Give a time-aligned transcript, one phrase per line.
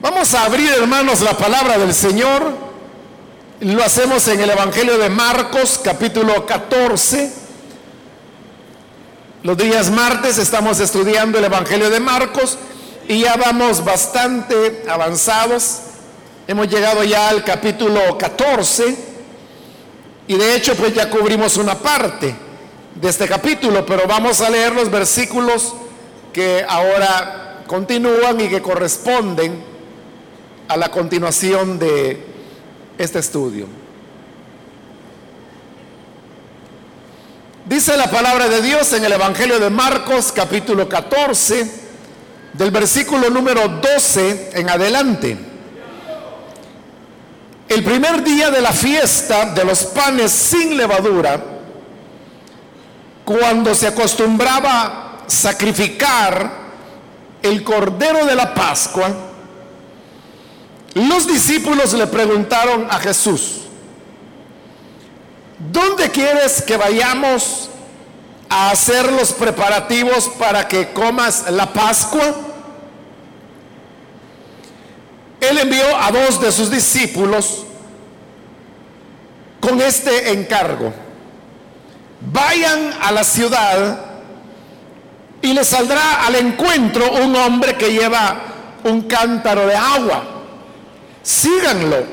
[0.00, 2.52] Vamos a abrir, hermanos, la palabra del Señor.
[3.58, 7.32] Lo hacemos en el Evangelio de Marcos, capítulo 14.
[9.42, 12.58] Los días martes estamos estudiando el Evangelio de Marcos
[13.08, 15.80] y ya vamos bastante avanzados.
[16.46, 18.96] Hemos llegado ya al capítulo 14
[20.28, 22.36] y de hecho pues ya cubrimos una parte
[22.94, 25.74] de este capítulo, pero vamos a leer los versículos
[26.32, 29.67] que ahora continúan y que corresponden
[30.68, 32.22] a la continuación de
[32.98, 33.66] este estudio.
[37.64, 41.88] Dice la palabra de Dios en el Evangelio de Marcos capítulo 14,
[42.52, 45.38] del versículo número 12 en adelante.
[47.68, 51.42] El primer día de la fiesta de los panes sin levadura,
[53.24, 56.50] cuando se acostumbraba sacrificar
[57.42, 59.27] el cordero de la Pascua,
[60.94, 63.60] los discípulos le preguntaron a Jesús,
[65.58, 67.68] ¿dónde quieres que vayamos
[68.48, 72.34] a hacer los preparativos para que comas la Pascua?
[75.40, 77.64] Él envió a dos de sus discípulos
[79.60, 80.92] con este encargo.
[82.20, 84.06] Vayan a la ciudad
[85.40, 88.40] y le saldrá al encuentro un hombre que lleva
[88.82, 90.37] un cántaro de agua
[91.22, 92.04] síganlo.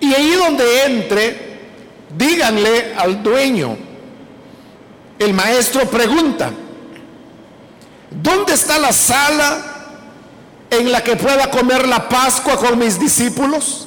[0.00, 1.60] Y ahí donde entre,
[2.16, 3.76] díganle al dueño.
[5.18, 6.50] El maestro pregunta,
[8.10, 9.64] ¿dónde está la sala
[10.70, 13.86] en la que pueda comer la Pascua con mis discípulos?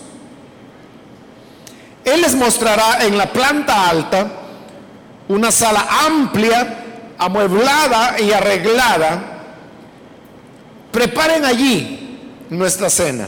[2.05, 4.27] Él les mostrará en la planta alta
[5.27, 6.85] una sala amplia,
[7.17, 9.41] amueblada y arreglada.
[10.91, 12.04] Preparen allí
[12.49, 13.27] nuestra cena.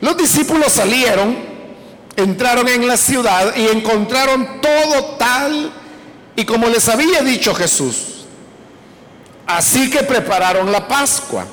[0.00, 1.36] Los discípulos salieron,
[2.16, 5.72] entraron en la ciudad y encontraron todo tal
[6.36, 8.24] y como les había dicho Jesús.
[9.46, 11.46] Así que prepararon la Pascua.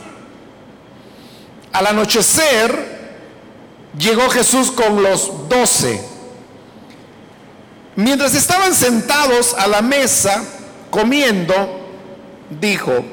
[1.71, 3.01] Al anochecer
[3.97, 6.01] llegó Jesús con los doce.
[7.95, 10.43] Mientras estaban sentados a la mesa
[10.89, 11.53] comiendo,
[12.49, 13.03] dijo,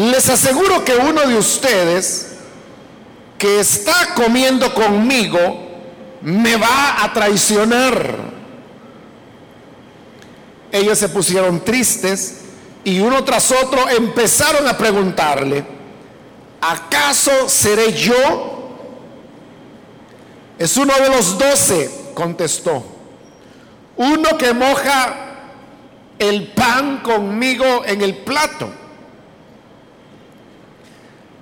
[0.00, 2.32] les aseguro que uno de ustedes
[3.38, 5.38] que está comiendo conmigo
[6.20, 8.16] me va a traicionar.
[10.72, 12.40] Ellos se pusieron tristes
[12.82, 15.64] y uno tras otro empezaron a preguntarle,
[16.60, 18.76] ¿acaso seré yo?
[20.58, 22.84] Es uno de los doce, contestó.
[23.96, 25.36] Uno que moja
[26.18, 28.82] el pan conmigo en el plato.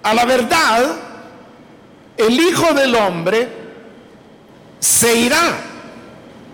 [0.03, 0.97] A la verdad,
[2.17, 3.49] el Hijo del Hombre
[4.81, 5.59] se irá,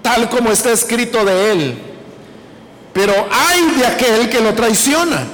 [0.02, 1.82] tal como está escrito de él.
[2.92, 5.26] Pero hay de aquel que lo traiciona.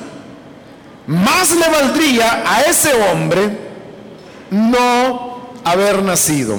[1.06, 3.58] Más le valdría a ese hombre
[4.50, 6.58] no haber nacido.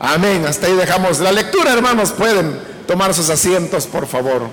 [0.00, 0.44] Amén.
[0.46, 2.12] Hasta ahí dejamos la lectura, hermanos.
[2.12, 4.48] Pueden tomar sus asientos, por favor.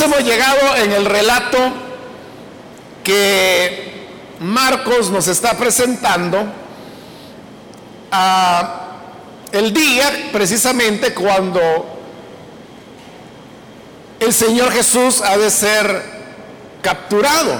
[0.00, 1.58] Hemos llegado en el relato
[3.02, 4.06] que
[4.40, 6.44] Marcos nos está presentando
[8.12, 8.82] a
[9.52, 11.62] el día precisamente cuando
[14.20, 16.02] el Señor Jesús ha de ser
[16.82, 17.56] capturado.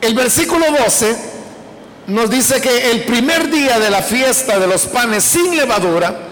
[0.00, 1.16] El versículo 12
[2.08, 6.31] nos dice que el primer día de la fiesta de los panes sin levadura,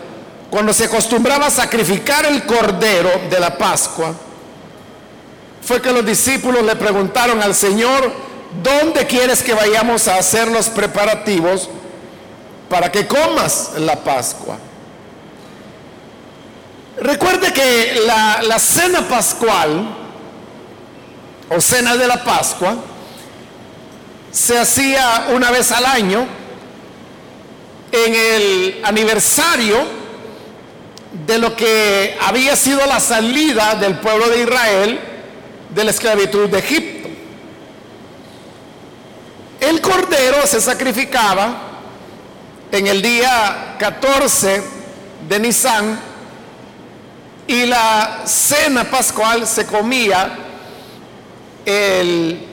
[0.50, 4.12] cuando se acostumbraba a sacrificar el cordero de la Pascua,
[5.62, 8.12] fue que los discípulos le preguntaron al Señor,
[8.62, 11.70] ¿dónde quieres que vayamos a hacer los preparativos
[12.69, 14.58] para que comas la Pascua?
[17.00, 19.97] Recuerde que la, la cena pascual
[21.49, 22.75] o cena de la Pascua
[24.32, 26.26] se hacía una vez al año
[27.93, 30.00] en el aniversario
[31.12, 35.01] de lo que había sido la salida del pueblo de Israel
[35.71, 37.09] de la esclavitud de Egipto.
[39.61, 41.71] El cordero se sacrificaba
[42.73, 44.62] en el día 14
[45.29, 46.01] de Nisan
[47.47, 50.39] y la cena pascual se comía
[51.67, 52.47] el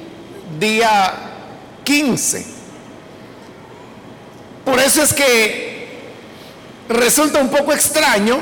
[0.59, 1.13] día
[1.83, 2.45] 15.
[4.65, 5.66] Por eso es que
[6.89, 8.39] resulta un poco extraño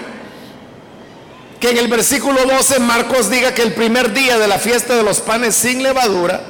[1.60, 5.04] que en el versículo 12 Marcos diga que el primer día de la fiesta de
[5.04, 6.42] los panes sin levadura,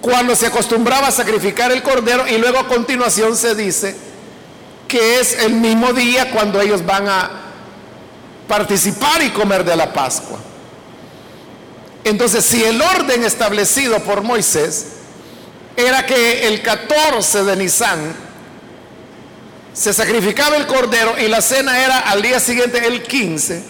[0.00, 3.96] cuando se acostumbraba a sacrificar el cordero y luego a continuación se dice
[4.88, 7.30] que es el mismo día cuando ellos van a
[8.48, 10.38] participar y comer de la Pascua.
[12.04, 14.86] Entonces, si el orden establecido por Moisés
[15.76, 18.25] era que el 14 de Nisan
[19.76, 23.62] se sacrificaba el cordero y la cena era al día siguiente el 15,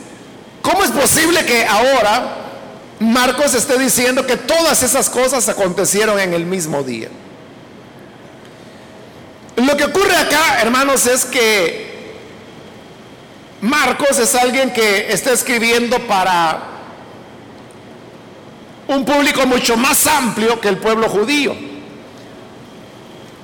[0.62, 2.44] ¿cómo es posible que ahora
[3.00, 7.08] Marcos esté diciendo que todas esas cosas acontecieron en el mismo día?
[9.56, 12.14] Lo que ocurre acá, hermanos, es que
[13.61, 16.69] Marcos es alguien que está escribiendo para
[18.87, 21.56] un público mucho más amplio que el pueblo judío.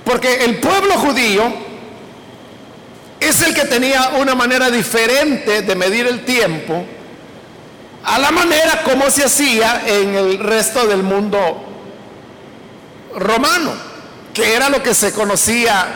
[0.05, 1.72] Porque el pueblo judío
[3.25, 6.85] es el que tenía una manera diferente de medir el tiempo
[8.05, 11.65] a la manera como se hacía en el resto del mundo
[13.15, 13.73] romano,
[14.35, 15.87] que era lo que se conocía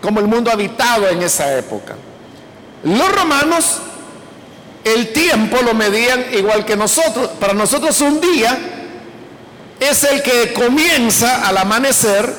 [0.00, 1.94] como el mundo habitado en esa época.
[2.82, 3.78] Los romanos
[4.84, 7.30] el tiempo lo medían igual que nosotros.
[7.40, 8.56] Para nosotros un día
[9.80, 12.32] es el que comienza al amanecer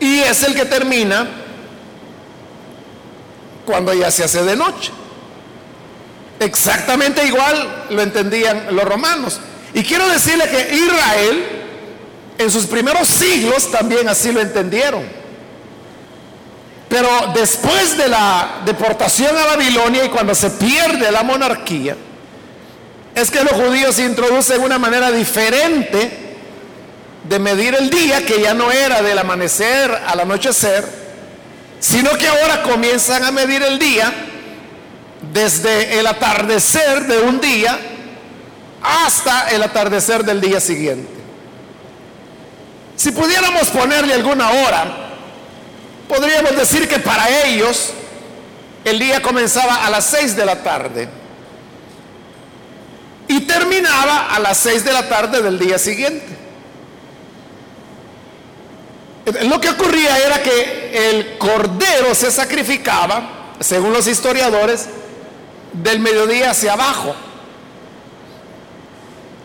[0.00, 1.43] y es el que termina
[3.64, 4.92] cuando ya se hace de noche.
[6.40, 9.40] Exactamente igual lo entendían los romanos.
[9.72, 11.64] Y quiero decirle que Israel
[12.38, 15.04] en sus primeros siglos también así lo entendieron.
[16.88, 21.96] Pero después de la deportación a Babilonia y cuando se pierde la monarquía,
[23.14, 26.36] es que los judíos introducen una manera diferente
[27.24, 31.03] de medir el día, que ya no era del amanecer al anochecer,
[31.84, 34.10] sino que ahora comienzan a medir el día
[35.34, 37.78] desde el atardecer de un día
[38.80, 41.12] hasta el atardecer del día siguiente.
[42.96, 44.96] Si pudiéramos ponerle alguna hora,
[46.08, 47.90] podríamos decir que para ellos
[48.82, 51.06] el día comenzaba a las seis de la tarde
[53.28, 56.33] y terminaba a las seis de la tarde del día siguiente.
[59.24, 64.86] Lo que ocurría era que el cordero se sacrificaba, según los historiadores,
[65.72, 67.14] del mediodía hacia abajo.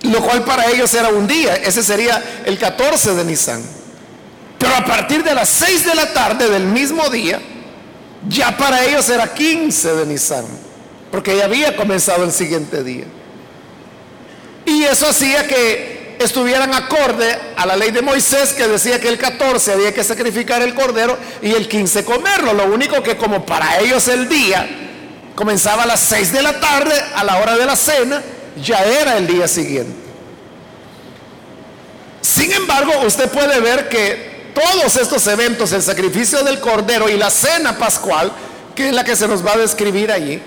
[0.04, 3.64] Lo cual para ellos era un día, ese sería el 14 de Nisan.
[4.58, 7.40] Pero a partir de las 6 de la tarde del mismo día,
[8.28, 10.46] ya para ellos era 15 de Nisan,
[11.12, 13.06] porque ya había comenzado el siguiente día.
[14.66, 15.89] Y eso hacía que
[16.20, 20.62] estuvieran acorde a la ley de Moisés que decía que el 14 había que sacrificar
[20.62, 22.54] el cordero y el 15 comerlo.
[22.54, 24.70] Lo único que como para ellos el día
[25.34, 28.22] comenzaba a las 6 de la tarde, a la hora de la cena,
[28.62, 29.96] ya era el día siguiente.
[32.20, 37.30] Sin embargo, usted puede ver que todos estos eventos, el sacrificio del cordero y la
[37.30, 38.30] cena pascual,
[38.76, 40.42] que es la que se nos va a describir allí,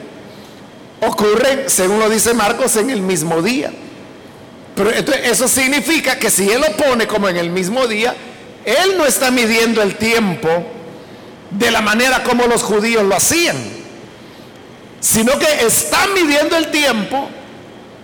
[1.00, 3.72] ocurren, según lo dice Marcos, en el mismo día.
[4.74, 8.14] Pero eso significa que si Él lo pone como en el mismo día,
[8.64, 10.48] Él no está midiendo el tiempo
[11.50, 13.56] de la manera como los judíos lo hacían,
[15.00, 17.28] sino que está midiendo el tiempo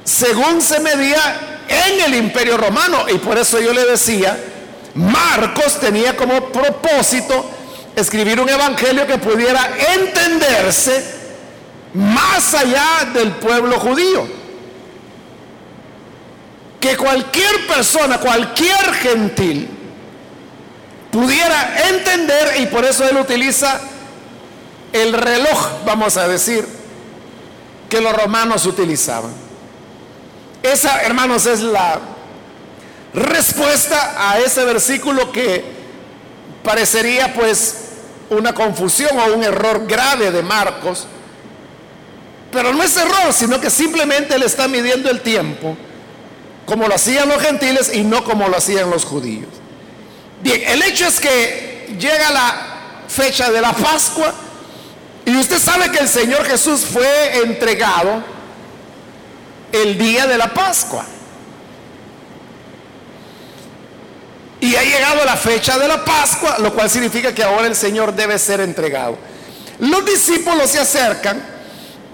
[0.05, 3.07] según se medía en el imperio romano.
[3.09, 4.39] Y por eso yo le decía,
[4.95, 7.51] Marcos tenía como propósito
[7.97, 11.17] escribir un evangelio que pudiera entenderse
[11.95, 14.38] más allá del pueblo judío
[16.81, 19.69] que cualquier persona, cualquier gentil,
[21.11, 23.81] pudiera entender y por eso él utiliza
[24.93, 26.67] el reloj, vamos a decir,
[27.89, 29.33] que los romanos utilizaban.
[30.63, 31.99] Esa, hermanos, es la
[33.15, 35.65] respuesta a ese versículo que
[36.63, 37.85] parecería pues
[38.31, 41.07] una confusión o un error grave de Marcos,
[42.53, 45.77] pero no es error, sino que simplemente le está midiendo el tiempo
[46.69, 49.49] como lo hacían los gentiles y no como lo hacían los judíos.
[50.43, 54.35] Bien, el hecho es que llega la fecha de la Pascua
[55.25, 58.23] y usted sabe que el Señor Jesús fue entregado
[59.73, 61.07] el día de la Pascua.
[64.61, 68.15] Y ha llegado la fecha de la Pascua, lo cual significa que ahora el Señor
[68.15, 69.17] debe ser entregado.
[69.79, 71.43] Los discípulos se acercan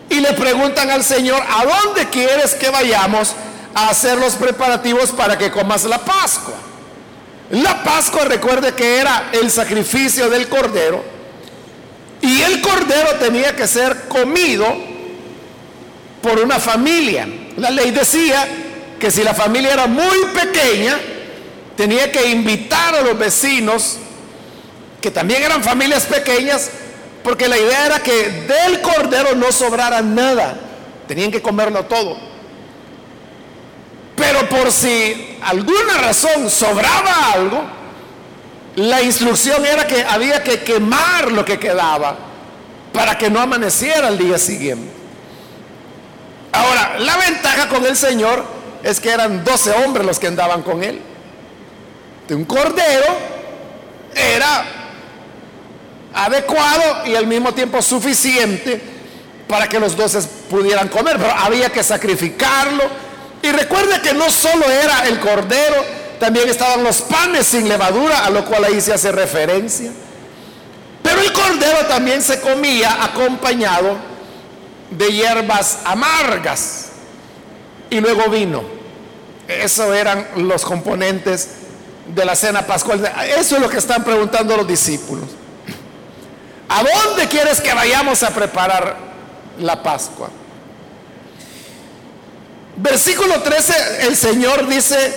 [0.09, 3.35] y le preguntan al Señor, ¿a dónde quieres que vayamos
[3.75, 6.55] a hacer los preparativos para que comas la Pascua?
[7.51, 11.05] La Pascua, recuerde que era el sacrificio del cordero,
[12.21, 14.67] y el cordero tenía que ser comido
[16.23, 17.29] por una familia.
[17.59, 18.49] La ley decía
[18.99, 20.99] que si la familia era muy pequeña,
[21.77, 23.99] tenía que invitar a los vecinos,
[25.03, 26.71] que también eran familias pequeñas,
[27.23, 30.57] porque la idea era que del cordero no sobrara nada,
[31.07, 32.34] tenían que comerlo todo.
[34.17, 37.65] Pero por si alguna razón sobraba algo,
[38.77, 42.17] la instrucción era que había que quemar lo que quedaba
[42.93, 44.93] para que no amaneciera al día siguiente.
[46.53, 48.45] Ahora, la ventaja con el Señor
[48.85, 51.01] es que eran 12 hombres los que andaban con él.
[52.29, 53.07] De un cordero
[54.15, 54.65] era
[56.15, 58.81] adecuado y al mismo tiempo suficiente
[59.49, 62.85] para que los 12 pudieran comer, pero había que sacrificarlo.
[63.45, 65.85] Y recuerde que no solo era el cordero,
[66.19, 69.93] también estaban los panes sin levadura, a lo cual ahí se hace referencia.
[71.03, 73.99] Pero el cordero también se comía acompañado
[74.91, 76.87] de hierbas amargas
[77.91, 78.63] y luego vino.
[79.47, 81.51] Eso eran los componentes
[82.07, 83.05] de la cena pascual.
[83.37, 85.29] Eso es lo que están preguntando los discípulos.
[86.71, 88.97] ¿A dónde quieres que vayamos a preparar
[89.59, 90.31] la Pascua?
[92.77, 95.15] Versículo 13, el Señor dice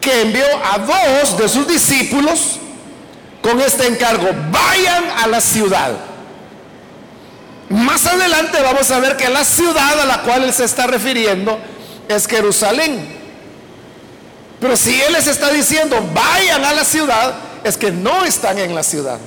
[0.00, 2.58] que envió a dos de sus discípulos
[3.42, 5.92] con este encargo, vayan a la ciudad.
[7.68, 11.58] Más adelante vamos a ver que la ciudad a la cual él se está refiriendo
[12.08, 13.16] es Jerusalén.
[14.60, 18.74] Pero si él les está diciendo, vayan a la ciudad, es que no están en
[18.74, 19.18] la ciudad,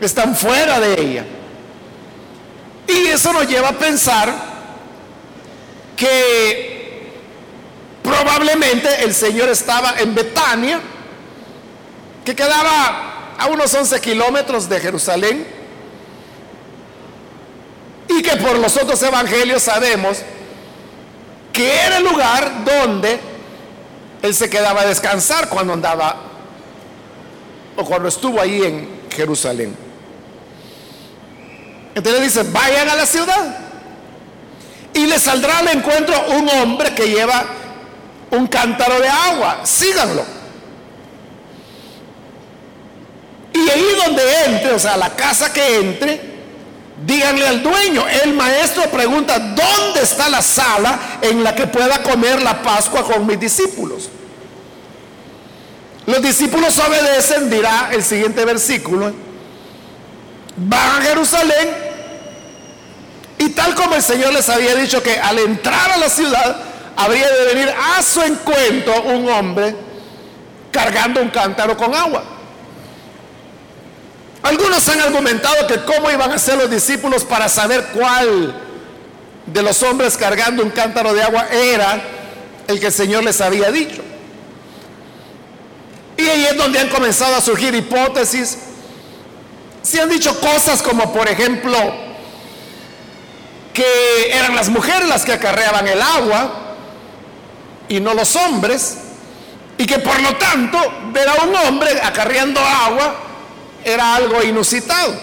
[0.00, 1.24] están fuera de ella.
[2.86, 4.49] Y eso nos lleva a pensar
[6.00, 7.10] que
[8.02, 10.80] probablemente el Señor estaba en Betania,
[12.24, 15.46] que quedaba a unos 11 kilómetros de Jerusalén
[18.08, 20.22] y que por los otros evangelios sabemos
[21.52, 23.20] que era el lugar donde
[24.22, 26.16] él se quedaba a descansar cuando andaba
[27.76, 29.76] o cuando estuvo ahí en Jerusalén.
[31.94, 33.69] Entonces dice, vayan a la ciudad
[34.94, 37.44] y le saldrá al encuentro un hombre que lleva
[38.30, 40.24] un cántaro de agua, síganlo.
[43.52, 46.30] Y ahí donde entre, o sea, la casa que entre,
[47.04, 52.42] Díganle al dueño, el maestro pregunta, ¿dónde está la sala en la que pueda comer
[52.42, 54.10] la Pascua con mis discípulos?
[56.04, 59.14] Los discípulos obedecen, dirá el siguiente versículo.
[60.56, 61.89] Van a Jerusalén
[63.74, 66.56] como el Señor les había dicho que al entrar a la ciudad
[66.96, 69.74] habría de venir a su encuentro un hombre
[70.70, 72.22] cargando un cántaro con agua.
[74.42, 78.54] Algunos han argumentado que cómo iban a ser los discípulos para saber cuál
[79.46, 82.00] de los hombres cargando un cántaro de agua era
[82.66, 84.02] el que el Señor les había dicho.
[86.16, 88.58] Y ahí es donde han comenzado a surgir hipótesis.
[89.82, 92.09] Se han dicho cosas como, por ejemplo,
[93.72, 96.76] que eran las mujeres las que acarreaban el agua
[97.88, 98.98] y no los hombres,
[99.78, 100.78] y que por lo tanto
[101.12, 103.14] ver a un hombre acarreando agua
[103.84, 105.14] era algo inusitado.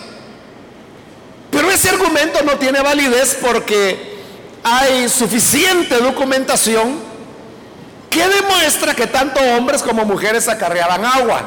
[1.51, 4.17] Pero ese argumento no tiene validez porque
[4.63, 6.99] hay suficiente documentación
[8.09, 11.41] que demuestra que tanto hombres como mujeres acarreaban agua.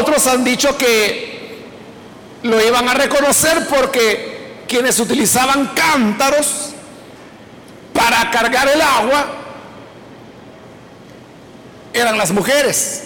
[0.00, 1.66] Otros han dicho que
[2.42, 4.37] lo iban a reconocer porque
[4.68, 6.70] quienes utilizaban cántaros
[7.92, 9.26] para cargar el agua
[11.92, 13.04] eran las mujeres.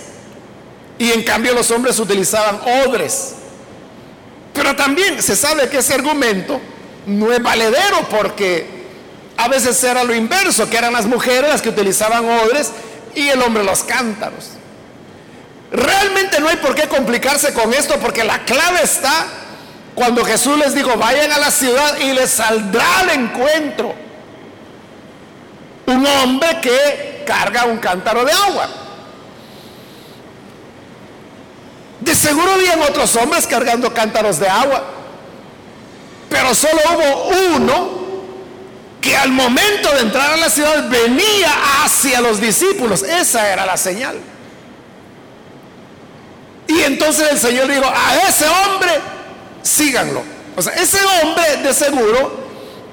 [0.99, 3.35] Y en cambio los hombres utilizaban odres.
[4.53, 6.61] Pero también se sabe que ese argumento
[7.07, 8.83] no es valedero porque
[9.37, 12.71] a veces era lo inverso, que eran las mujeres las que utilizaban odres
[13.15, 14.51] y el hombre los cántaros.
[15.73, 19.27] Realmente no hay por qué complicarse con esto porque la clave está
[19.95, 23.95] cuando Jesús les dijo, vayan a la ciudad y les saldrá al encuentro
[25.87, 28.69] un hombre que carga un cántaro de agua.
[32.01, 34.83] De seguro habían otros hombres cargando cántaros de agua,
[36.29, 38.03] pero solo hubo uno
[39.01, 41.53] que al momento de entrar a la ciudad venía
[41.85, 43.03] hacia los discípulos.
[43.03, 44.17] Esa era la señal.
[46.67, 48.91] Y entonces el Señor dijo, a ese hombre
[49.63, 50.23] síganlo.
[50.57, 52.43] O sea, ese hombre de seguro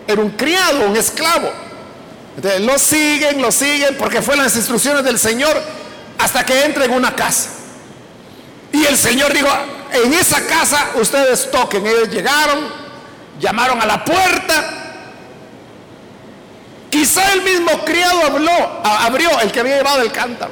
[0.08, 1.52] era un criado, un esclavo.
[2.36, 5.62] Entonces lo siguen, lo siguen, porque fueron las instrucciones del Señor
[6.18, 7.50] hasta que entre en una casa.
[8.72, 9.48] Y el Señor dijo,
[9.92, 11.86] en esa casa ustedes toquen.
[11.86, 12.68] Ellos llegaron,
[13.40, 14.76] llamaron a la puerta.
[16.90, 20.52] Quizá el mismo criado habló, abrió el que había llevado el cántaro.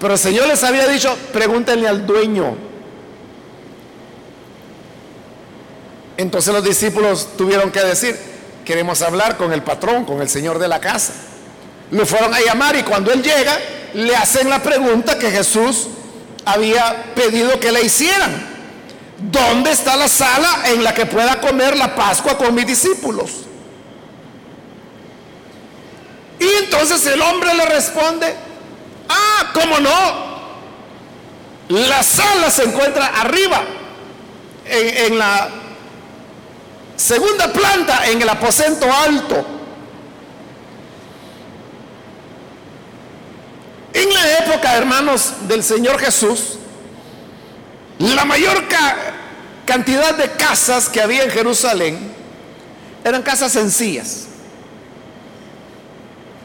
[0.00, 2.67] Pero el Señor les había dicho, pregúntenle al dueño.
[6.18, 8.18] Entonces los discípulos tuvieron que decir,
[8.64, 11.14] queremos hablar con el patrón, con el señor de la casa.
[11.92, 13.56] Lo fueron a llamar y cuando él llega,
[13.94, 15.86] le hacen la pregunta que Jesús
[16.44, 18.46] había pedido que le hicieran.
[19.18, 23.30] ¿Dónde está la sala en la que pueda comer la Pascua con mis discípulos?
[26.40, 28.34] Y entonces el hombre le responde,
[29.08, 30.38] ah, ¿cómo no?
[31.68, 33.62] La sala se encuentra arriba,
[34.66, 35.48] en, la
[36.98, 39.46] segunda planta, en el aposento alto.
[43.94, 46.58] En la época, hermanos, del Señor Jesús,
[47.98, 48.64] la mayor
[49.64, 52.12] cantidad de casas que había en Jerusalén
[53.04, 54.26] eran casas sencillas,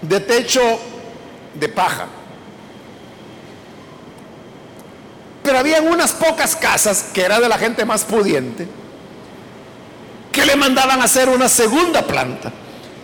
[0.01, 0.61] de techo
[1.55, 2.07] de paja.
[5.43, 8.67] Pero había unas pocas casas que era de la gente más pudiente
[10.33, 12.51] que le mandaban hacer una segunda planta.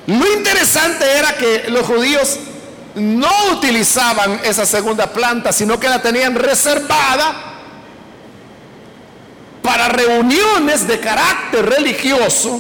[0.08, 2.40] Lo interesante era que los judíos
[2.96, 7.36] no utilizaban esa segunda planta, sino que la tenían reservada
[9.62, 12.60] para reuniones de carácter religioso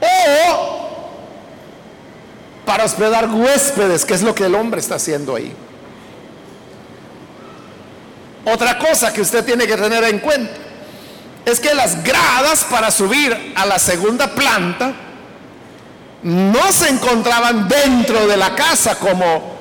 [0.00, 0.88] o
[2.64, 5.54] para hospedar huéspedes, que es lo que el hombre está haciendo ahí.
[8.46, 10.71] Otra cosa que usted tiene que tener en cuenta
[11.44, 14.92] es que las gradas para subir a la segunda planta
[16.22, 19.56] no se encontraban dentro de la casa como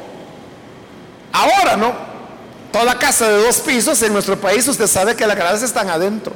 [1.32, 1.94] ahora, ¿no?
[2.72, 6.34] Toda casa de dos pisos en nuestro país usted sabe que las gradas están adentro.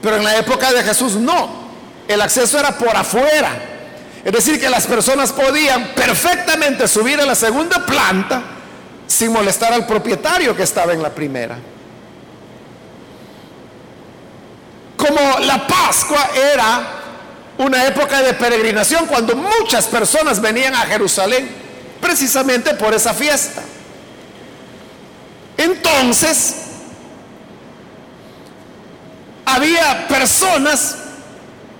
[0.00, 1.70] Pero en la época de Jesús no,
[2.08, 3.50] el acceso era por afuera.
[4.24, 8.42] Es decir, que las personas podían perfectamente subir a la segunda planta
[9.06, 11.58] sin molestar al propietario que estaba en la primera.
[15.00, 17.00] Como la Pascua era
[17.56, 21.48] una época de peregrinación cuando muchas personas venían a Jerusalén
[22.02, 23.62] precisamente por esa fiesta.
[25.56, 26.54] Entonces,
[29.46, 30.96] había personas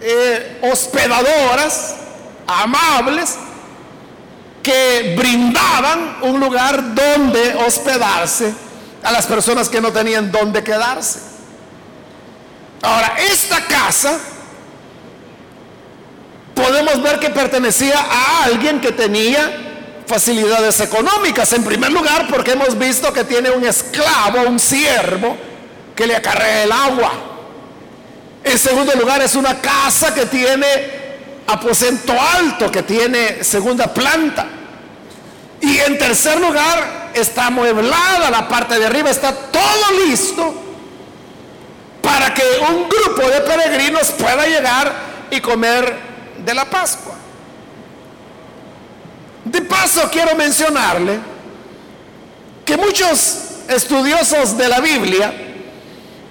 [0.01, 1.97] eh, hospedadoras,
[2.47, 3.37] amables,
[4.63, 8.55] que brindaban un lugar donde hospedarse
[9.03, 11.30] a las personas que no tenían donde quedarse.
[12.83, 14.19] Ahora, esta casa
[16.55, 21.53] podemos ver que pertenecía a alguien que tenía facilidades económicas.
[21.53, 25.37] En primer lugar, porque hemos visto que tiene un esclavo, un siervo,
[25.95, 27.13] que le acarrea el agua.
[28.43, 30.67] En segundo lugar, es una casa que tiene
[31.47, 34.47] aposento alto, que tiene segunda planta.
[35.61, 40.70] Y en tercer lugar, está amueblada la parte de arriba, está todo listo
[42.03, 44.93] para que un grupo de peregrinos pueda llegar
[45.31, 45.95] y comer
[46.45, 47.15] de la Pascua.
[49.45, 51.19] De paso quiero mencionarle
[52.65, 55.33] que muchos estudiosos de la Biblia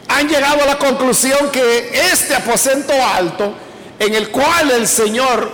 [0.07, 3.53] han llegado a la conclusión que este aposento alto
[3.99, 5.51] en el cual el Señor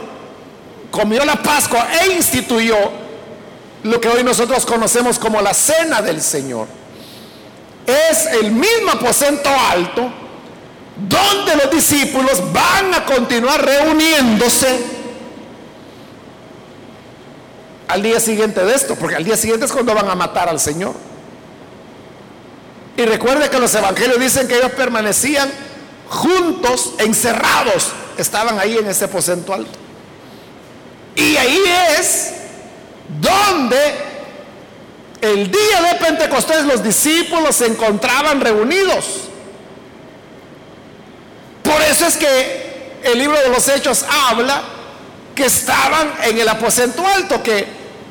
[0.91, 2.75] comió la Pascua e instituyó
[3.83, 6.67] lo que hoy nosotros conocemos como la cena del Señor
[7.85, 10.11] es el mismo aposento alto
[10.95, 14.95] donde los discípulos van a continuar reuniéndose
[17.87, 20.59] al día siguiente de esto, porque al día siguiente es cuando van a matar al
[20.59, 20.93] Señor.
[22.97, 25.51] Y recuerde que los evangelios dicen que ellos permanecían
[26.09, 29.77] juntos, encerrados, estaban ahí en ese aposento alto.
[31.15, 31.61] Y ahí
[31.99, 32.33] es
[33.21, 34.14] donde
[35.21, 39.21] el día de Pentecostés los discípulos se encontraban reunidos.
[41.63, 44.61] Por eso es que el libro de los Hechos habla
[45.33, 47.67] que estaban en el aposento alto, que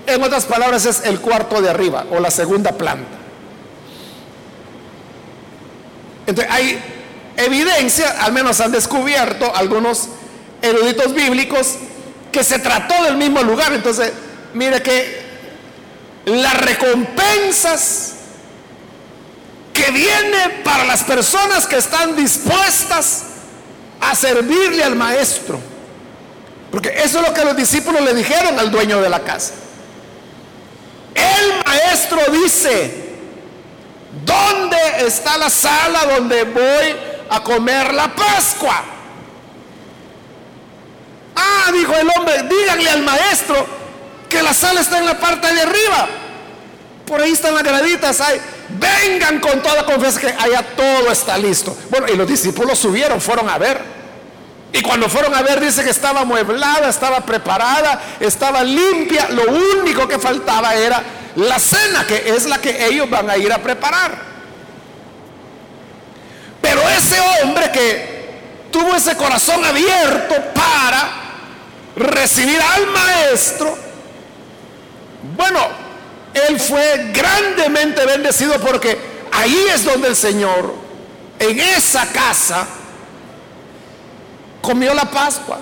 [0.07, 3.19] en otras palabras es el cuarto de arriba o la segunda planta.
[6.27, 6.79] Entonces hay
[7.37, 10.09] evidencia, al menos han descubierto algunos
[10.62, 11.77] eruditos bíblicos,
[12.33, 13.73] que se trató del mismo lugar.
[13.73, 14.12] Entonces,
[14.55, 15.24] mire que
[16.27, 18.15] las recompensas
[19.73, 23.25] que viene para las personas que están dispuestas
[24.01, 25.59] a servirle al maestro.
[26.71, 29.55] Porque eso es lo que los discípulos le dijeron al dueño de la casa.
[31.15, 33.17] El maestro dice,
[34.25, 36.97] ¿dónde está la sala donde voy
[37.31, 38.83] a comer la Pascua?
[41.37, 43.84] Ah, dijo el hombre, díganle al maestro
[44.35, 46.09] que la sala está en la parte de arriba.
[47.07, 48.20] Por ahí están las graditas.
[48.68, 51.77] Vengan con toda confianza que allá todo está listo.
[51.90, 53.81] Bueno, y los discípulos subieron, fueron a ver.
[54.73, 59.29] Y cuando fueron a ver, dice que estaba amueblada, estaba preparada, estaba limpia.
[59.29, 61.01] Lo único que faltaba era
[61.37, 64.18] la cena, que es la que ellos van a ir a preparar.
[66.61, 71.25] Pero ese hombre que tuvo ese corazón abierto para
[71.94, 73.84] recibir al maestro,
[75.37, 75.61] bueno,
[76.35, 78.99] él fue grandemente bendecido porque
[79.33, 80.75] ahí es donde el Señor,
[81.39, 82.67] en esa casa,
[84.61, 85.61] comió la Pascua,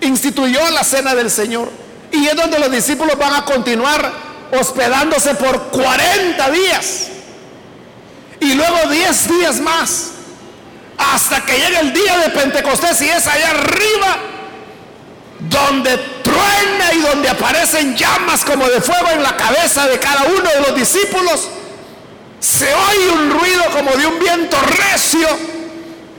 [0.00, 1.70] instituyó la cena del Señor.
[2.10, 4.10] Y es donde los discípulos van a continuar
[4.58, 7.08] hospedándose por 40 días.
[8.40, 10.12] Y luego 10 días más.
[10.96, 14.18] Hasta que llegue el día de Pentecostés y es allá arriba
[15.38, 16.17] donde
[16.94, 20.74] y donde aparecen llamas como de fuego en la cabeza de cada uno de los
[20.74, 21.48] discípulos.
[22.40, 25.28] Se oye un ruido como de un viento recio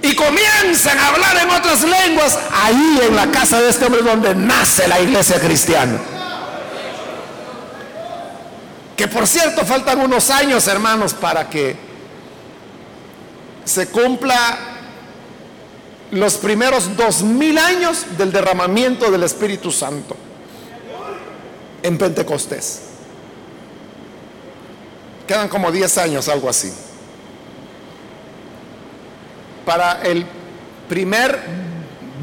[0.02, 4.36] y comienzan a hablar en otras lenguas, ahí en la casa de este hombre donde
[4.36, 6.00] nace la iglesia cristiana.
[8.96, 11.76] Que por cierto faltan unos años, hermanos, para que
[13.64, 14.69] se cumpla
[16.12, 20.16] los primeros dos mil años del derramamiento del Espíritu Santo
[21.84, 22.82] en Pentecostés.
[25.28, 26.72] Quedan como diez años, algo así
[29.70, 30.26] para el
[30.88, 31.40] primer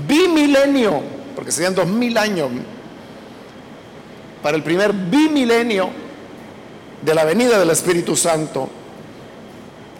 [0.08, 1.00] bimilenio,
[1.36, 2.50] porque serían dos mil años,
[4.42, 5.90] para el primer bimilenio
[7.02, 8.68] de la venida del Espíritu Santo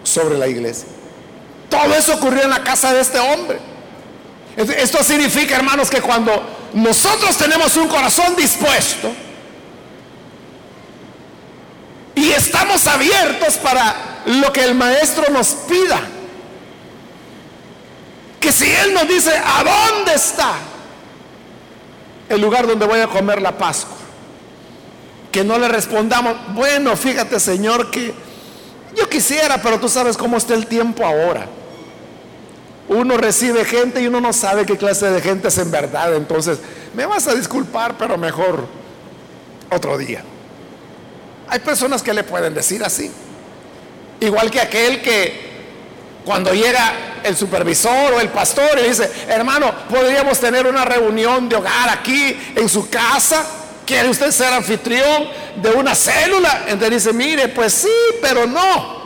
[0.03, 0.89] sobre la iglesia.
[1.71, 3.61] Todo eso ocurrió en la casa de este hombre.
[4.57, 6.33] Esto significa, hermanos, que cuando
[6.73, 9.13] nosotros tenemos un corazón dispuesto
[12.15, 16.01] y estamos abiertos para lo que el maestro nos pida,
[18.41, 20.55] que si Él nos dice, ¿a dónde está
[22.31, 23.97] el lugar donde voy a comer la Pascua?
[25.31, 28.15] Que no le respondamos, bueno, fíjate Señor que
[28.97, 31.47] yo quisiera, pero tú sabes cómo está el tiempo ahora.
[32.89, 36.15] Uno recibe gente y uno no sabe qué clase de gente es en verdad.
[36.15, 36.59] Entonces,
[36.95, 38.67] me vas a disculpar, pero mejor
[39.71, 40.23] otro día.
[41.49, 43.11] Hay personas que le pueden decir así.
[44.21, 45.47] Igual que aquel que
[46.25, 51.57] cuando llega el supervisor o el pastor y dice, hermano, podríamos tener una reunión de
[51.57, 53.45] hogar aquí en su casa.
[53.85, 56.65] ¿Quiere usted ser anfitrión de una célula?
[56.67, 57.89] Entonces dice, mire, pues sí,
[58.21, 58.97] pero no.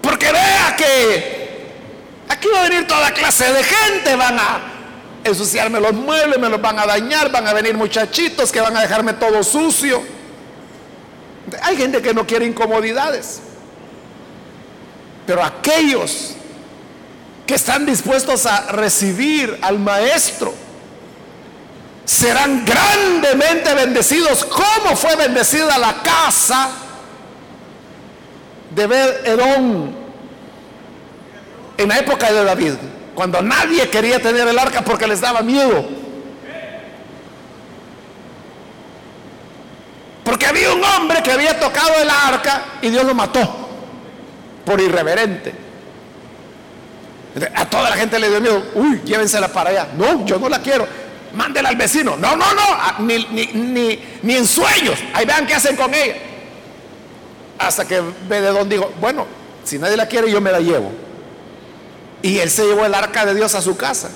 [0.00, 1.45] Porque vea que
[2.28, 4.60] aquí va a venir toda clase de gente, van a
[5.24, 8.82] ensuciarme los muebles, me los van a dañar, van a venir muchachitos que van a
[8.82, 10.02] dejarme todo sucio.
[11.62, 13.40] Hay gente que no quiere incomodidades.
[15.26, 16.34] Pero aquellos
[17.46, 20.54] que están dispuestos a recibir al maestro
[22.04, 26.70] serán grandemente bendecidos como fue bendecida la casa
[28.70, 28.84] de
[29.24, 30.05] Edom
[31.78, 32.74] en la época de David,
[33.14, 35.86] cuando nadie quería tener el arca porque les daba miedo.
[40.24, 43.68] Porque había un hombre que había tocado el arca y Dios lo mató
[44.64, 45.54] por irreverente.
[47.54, 49.88] A toda la gente le dio miedo, uy, llévensela para allá.
[49.96, 50.86] No, yo no la quiero.
[51.34, 52.16] Mándela al vecino.
[52.16, 54.98] No, no, no, ah, ni, ni, ni, en sueños.
[55.12, 56.16] Ahí vean qué hacen con ella.
[57.58, 59.26] Hasta que Bededón dijo, bueno,
[59.64, 61.05] si nadie la quiere, yo me la llevo.
[62.26, 64.08] Y él se llevó el arca de Dios a su casa.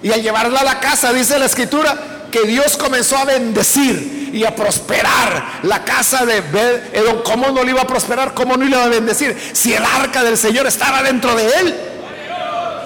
[0.00, 1.98] Y al llevarla a la casa, dice la escritura,
[2.30, 6.44] que Dios comenzó a bendecir y a prosperar la casa de
[6.92, 7.24] Edom.
[7.24, 8.34] ¿Cómo no le iba a prosperar?
[8.34, 9.36] ¿Cómo no le iba a bendecir?
[9.52, 11.76] Si el arca del Señor estaba dentro de él,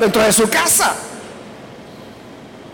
[0.00, 0.94] dentro de su casa.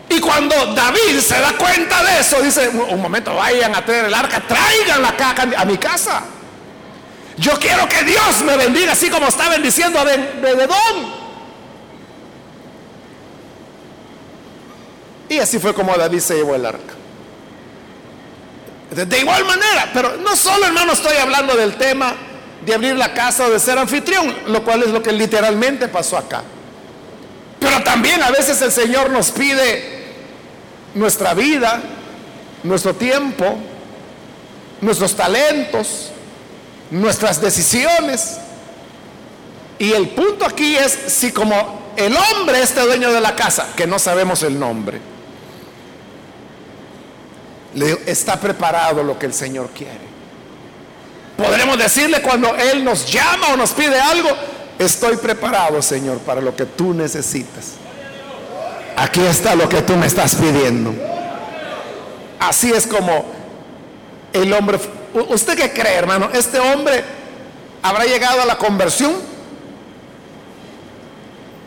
[0.09, 4.15] Y cuando David se da cuenta de eso, dice, un momento, vayan a tener el
[4.15, 6.23] arca, traiganla acá a mi casa.
[7.37, 11.16] Yo quiero que Dios me bendiga así como está bendiciendo a Edom.
[15.29, 16.95] Y así fue como David se llevó el arca.
[18.91, 22.15] De igual manera, pero no solo hermano estoy hablando del tema
[22.65, 26.17] de abrir la casa o de ser anfitrión, lo cual es lo que literalmente pasó
[26.17, 26.43] acá.
[27.59, 30.05] Pero también a veces el Señor nos pide
[30.95, 31.83] nuestra vida,
[32.63, 33.57] nuestro tiempo,
[34.81, 36.11] nuestros talentos,
[36.91, 38.39] nuestras decisiones.
[39.79, 43.87] Y el punto aquí es si como el hombre este dueño de la casa, que
[43.87, 45.01] no sabemos el nombre,
[48.07, 50.07] está preparado lo que el Señor quiere.
[51.37, 54.31] Podremos decirle cuando Él nos llama o nos pide algo,
[54.79, 57.73] estoy preparado, Señor, para lo que tú necesitas.
[58.97, 60.95] Aquí está lo que tú me estás pidiendo.
[62.41, 63.27] Así es como
[64.33, 64.79] el hombre...
[65.29, 66.31] ¿Usted qué cree, hermano?
[66.33, 67.05] ¿Este hombre
[67.83, 69.15] habrá llegado a la conversión?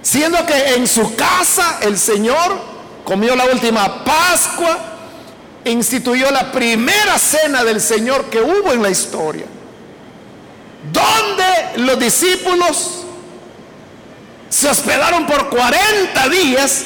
[0.02, 2.60] Siendo que en su casa el Señor
[3.04, 4.89] comió la última Pascua,
[5.70, 9.46] instituyó la primera cena del Señor que hubo en la historia,
[10.92, 13.04] donde los discípulos
[14.50, 16.86] se hospedaron por 40 días,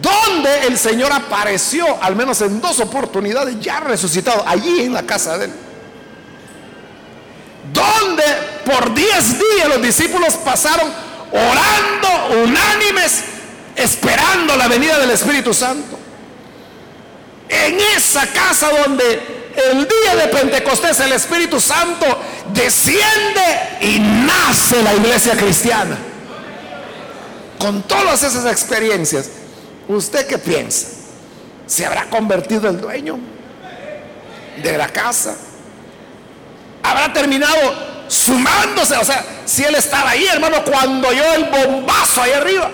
[0.00, 5.38] donde el Señor apareció al menos en dos oportunidades ya resucitado, allí en la casa
[5.38, 5.52] de él.
[7.72, 8.24] Donde
[8.64, 10.90] por 10 días los discípulos pasaron
[11.30, 13.24] orando unánimes,
[13.76, 16.07] esperando la venida del Espíritu Santo.
[17.48, 19.20] En esa casa donde
[19.70, 22.06] el día de Pentecostés el Espíritu Santo
[22.52, 25.96] desciende y nace la iglesia cristiana.
[27.58, 29.30] Con todas esas experiencias,
[29.88, 30.86] ¿usted qué piensa?
[31.66, 33.18] ¿Se habrá convertido el dueño
[34.62, 35.34] de la casa?
[36.82, 38.96] ¿Habrá terminado sumándose.
[38.96, 42.70] O sea, si él estaba ahí, hermano, cuando oyó el bombazo ahí arriba.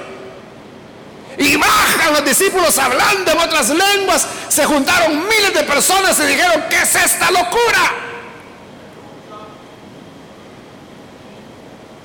[1.38, 4.26] Y bajan los discípulos hablando en otras lenguas.
[4.48, 8.04] Se juntaron miles de personas y dijeron, ¿qué es esta locura?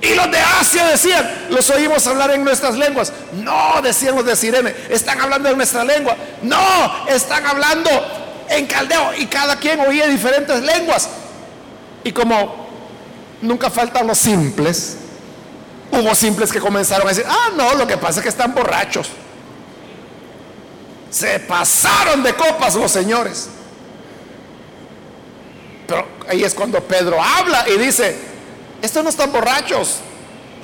[0.02, 3.12] Y los de Asia decían, los oímos hablar en nuestras lenguas.
[3.32, 6.16] No, decían los de Sirene, están hablando en nuestra lengua.
[6.42, 7.90] No, están hablando
[8.48, 9.12] en caldeo.
[9.18, 11.08] Y cada quien oía diferentes lenguas.
[12.02, 12.66] Y como
[13.42, 14.96] nunca faltan los simples.
[15.92, 19.08] Hubo simples que comenzaron a decir, ah, no, lo que pasa es que están borrachos.
[21.10, 23.48] Se pasaron de copas los señores.
[25.86, 28.16] Pero ahí es cuando Pedro habla y dice,
[28.80, 29.96] estos no están borrachos.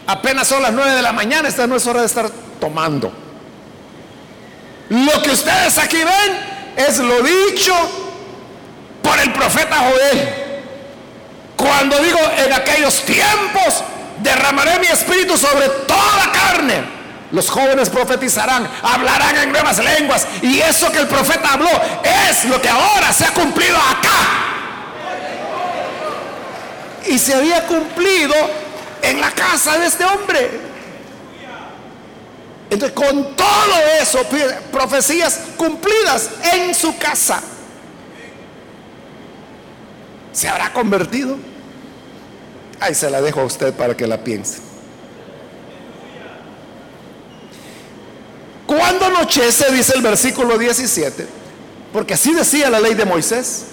[0.07, 3.13] Apenas son las nueve de la mañana, esta no es hora de estar tomando.
[4.89, 7.75] Lo que ustedes aquí ven es lo dicho
[9.03, 10.29] por el profeta Joel.
[11.57, 13.83] Cuando digo en aquellos tiempos,
[14.23, 16.97] derramaré mi espíritu sobre toda carne.
[17.33, 20.27] Los jóvenes profetizarán, hablarán en nuevas lenguas.
[20.43, 21.71] Y eso que el profeta habló
[22.29, 24.19] es lo que ahora se ha cumplido acá.
[27.09, 28.35] Y se había cumplido
[29.03, 30.61] en la casa de este hombre.
[32.69, 34.19] Entonces, con todo eso,
[34.73, 37.41] profecías cumplidas en su casa.
[40.33, 41.39] ¿Se habrá convertido?
[42.81, 44.59] Ahí se la dejo a usted para que la piense.
[48.67, 51.27] Cuando anochece, dice el versículo 17,
[51.93, 53.67] porque así decía la ley de Moisés,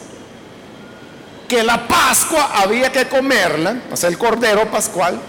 [1.48, 5.20] que la Pascua había que comerla, o sea, el cordero pascual,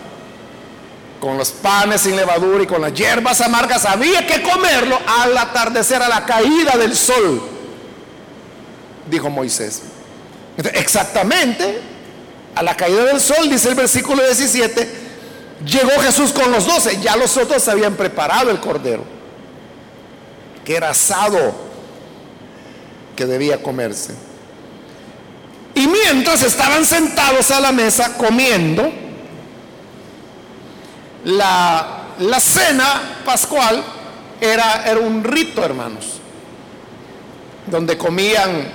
[1.18, 6.02] con los panes sin levadura y con las hierbas amargas, había que comerlo al atardecer,
[6.02, 7.42] a la caída del sol,
[9.10, 9.82] dijo Moisés
[10.56, 11.80] exactamente,
[12.54, 14.88] a la caída del sol, dice el versículo 17,
[15.64, 17.00] llegó Jesús con los doce.
[17.00, 19.04] Ya los otros habían preparado el cordero,
[20.64, 21.54] que era asado,
[23.16, 24.14] que debía comerse.
[25.74, 28.92] Y mientras estaban sentados a la mesa comiendo,
[31.24, 33.82] la, la cena pascual
[34.40, 36.20] era, era un rito, hermanos,
[37.66, 38.68] donde comían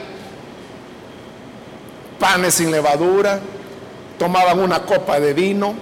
[2.20, 3.40] panes sin levadura,
[4.20, 5.74] tomaban una copa de vino,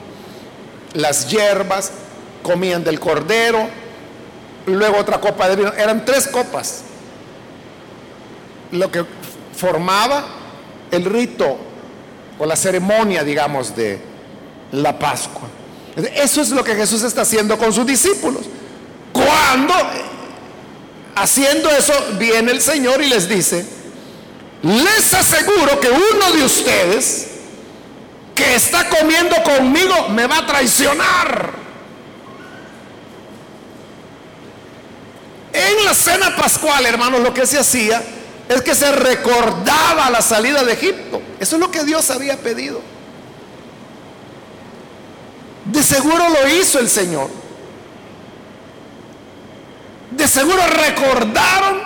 [0.93, 1.91] las hierbas,
[2.43, 3.67] comían del cordero,
[4.67, 6.83] luego otra copa de vino, eran tres copas,
[8.71, 9.03] lo que
[9.53, 10.25] formaba
[10.91, 11.57] el rito
[12.39, 13.99] o la ceremonia, digamos, de
[14.71, 15.49] la Pascua.
[16.15, 18.43] Eso es lo que Jesús está haciendo con sus discípulos.
[19.11, 19.73] Cuando,
[21.15, 23.65] haciendo eso, viene el Señor y les dice,
[24.61, 27.36] les aseguro que uno de ustedes
[28.37, 31.53] que está comiendo conmigo me va a traicionar.
[35.51, 38.01] En la cena pascual, hermanos, lo que se hacía
[38.47, 41.19] es que se recordaba la salida de Egipto.
[41.39, 42.79] Eso es lo que Dios había pedido.
[45.65, 47.29] De seguro lo hizo el Señor.
[50.11, 51.81] De seguro recordaron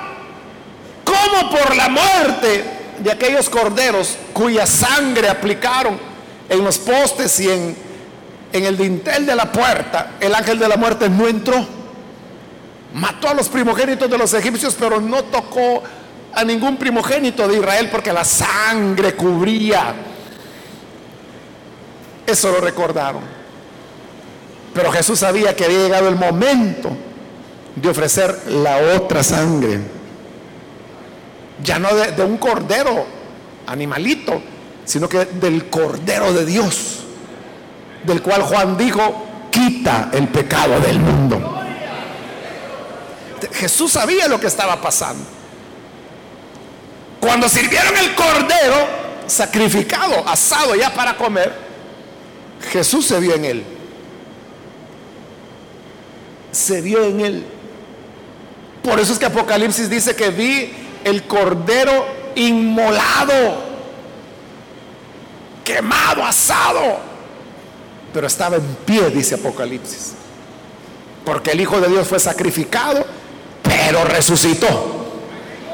[1.05, 2.65] cómo por la muerte
[2.99, 6.10] de aquellos corderos cuya sangre aplicaron
[6.51, 7.75] en los postes y en,
[8.51, 11.65] el dintel de la puerta, el ángel de la muerte no entró.
[12.93, 15.81] Mató a los primogénitos de los egipcios, pero no tocó
[16.33, 19.95] a ningún primogénito de Israel porque la sangre cubría.
[22.27, 23.21] Eso lo recordaron.
[24.73, 26.89] Pero Jesús sabía que había llegado el momento
[27.77, 29.79] de ofrecer la otra sangre.
[31.63, 33.05] Ya no de un cordero,
[33.67, 34.41] animalito,
[34.85, 36.99] sino que del cordero de Dios,
[38.03, 41.59] del cual Juan dijo, quita el pecado del mundo.
[43.53, 45.23] Jesús sabía lo que estaba pasando.
[47.19, 48.87] Cuando sirvieron el cordero
[49.27, 51.53] sacrificado, asado ya para comer,
[52.71, 53.63] Jesús se vio en él.
[56.51, 57.45] Se vio en él.
[58.83, 63.70] Por eso es que Apocalipsis dice que vi el cordero inmolado,
[65.73, 66.99] quemado, asado.
[68.13, 70.13] Pero estaba en pie, dice Apocalipsis.
[71.25, 73.05] Porque el Hijo de Dios fue sacrificado
[73.63, 75.21] pero resucitó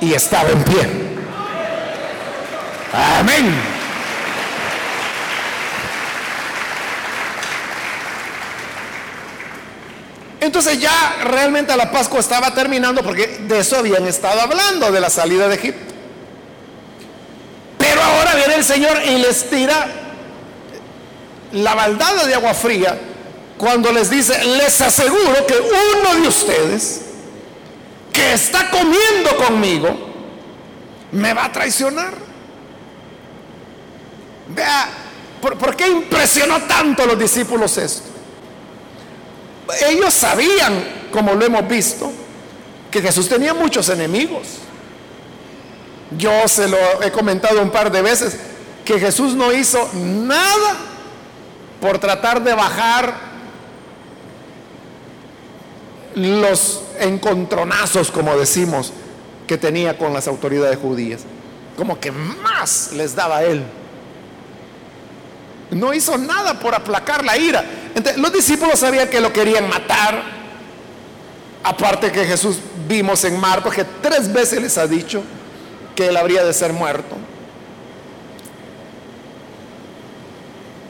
[0.01, 0.87] y estaba en pie.
[2.93, 3.53] Amén.
[10.39, 15.09] Entonces ya realmente la Pascua estaba terminando porque de eso habían estado hablando, de la
[15.09, 15.93] salida de Egipto.
[17.89, 19.87] Pero ahora viene el Señor y les tira
[21.53, 22.99] la baldada de agua fría
[23.57, 27.01] cuando les dice, les aseguro que uno de ustedes
[28.11, 29.97] que está comiendo conmigo
[31.13, 32.13] me va a traicionar.
[34.49, 34.89] Vea,
[35.41, 38.09] ¿por, qué impresionó tanto a los discípulos esto?
[39.87, 42.11] Ellos sabían, como lo hemos visto,
[42.91, 44.66] que Jesús tenía muchos enemigos.
[46.11, 48.37] Yo se lo he comentado un par de veces,
[48.85, 50.77] que Jesús no hizo nada
[51.81, 53.13] por tratar de bajar
[56.15, 58.93] los encontronazos, como decimos,
[59.45, 61.21] que tenía con las autoridades judías.
[61.75, 63.63] Como que más les daba a él.
[65.71, 67.63] No hizo nada por aplacar la ira.
[68.15, 70.23] Los discípulos sabían que lo querían matar.
[71.63, 75.21] Aparte que Jesús vimos en Marcos que tres veces les ha dicho
[75.97, 77.15] que él habría de ser muerto.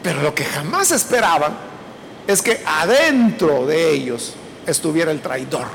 [0.03, 1.57] Pero lo que jamás esperaban
[2.27, 4.33] es que adentro de ellos
[4.65, 5.67] estuviera el traidor.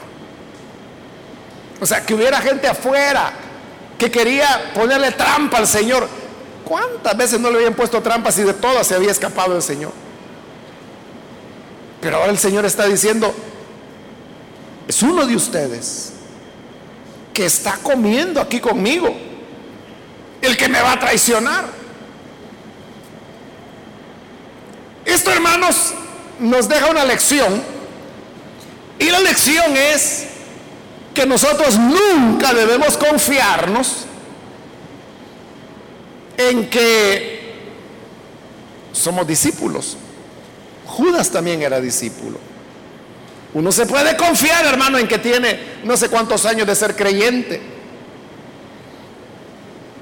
[1.80, 3.32] O sea, que hubiera gente afuera
[3.98, 6.06] que quería ponerle trampa al Señor.
[6.62, 9.92] ¿Cuántas veces no le habían puesto trampas y de todas se había escapado el Señor?
[12.02, 13.34] Pero ahora el Señor está diciendo,
[14.86, 16.11] es uno de ustedes
[17.32, 19.14] que está comiendo aquí conmigo,
[20.40, 21.64] el que me va a traicionar.
[25.04, 25.94] Esto, hermanos,
[26.38, 27.62] nos deja una lección
[28.98, 30.26] y la lección es
[31.14, 34.06] que nosotros nunca debemos confiarnos
[36.36, 37.52] en que
[38.92, 39.96] somos discípulos.
[40.86, 42.38] Judas también era discípulo.
[43.54, 47.60] Uno se puede confiar, hermano, en que tiene no sé cuántos años de ser creyente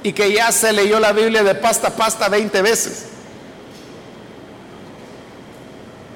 [0.02, 3.06] y que ya se leyó la Biblia de pasta a pasta 20 veces.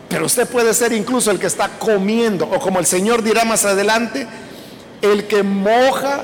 [0.09, 3.65] Pero usted puede ser incluso el que está comiendo, o como el Señor dirá más
[3.65, 4.27] adelante,
[5.03, 6.23] el que moja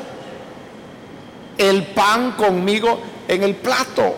[1.59, 4.17] el pan conmigo en el plato.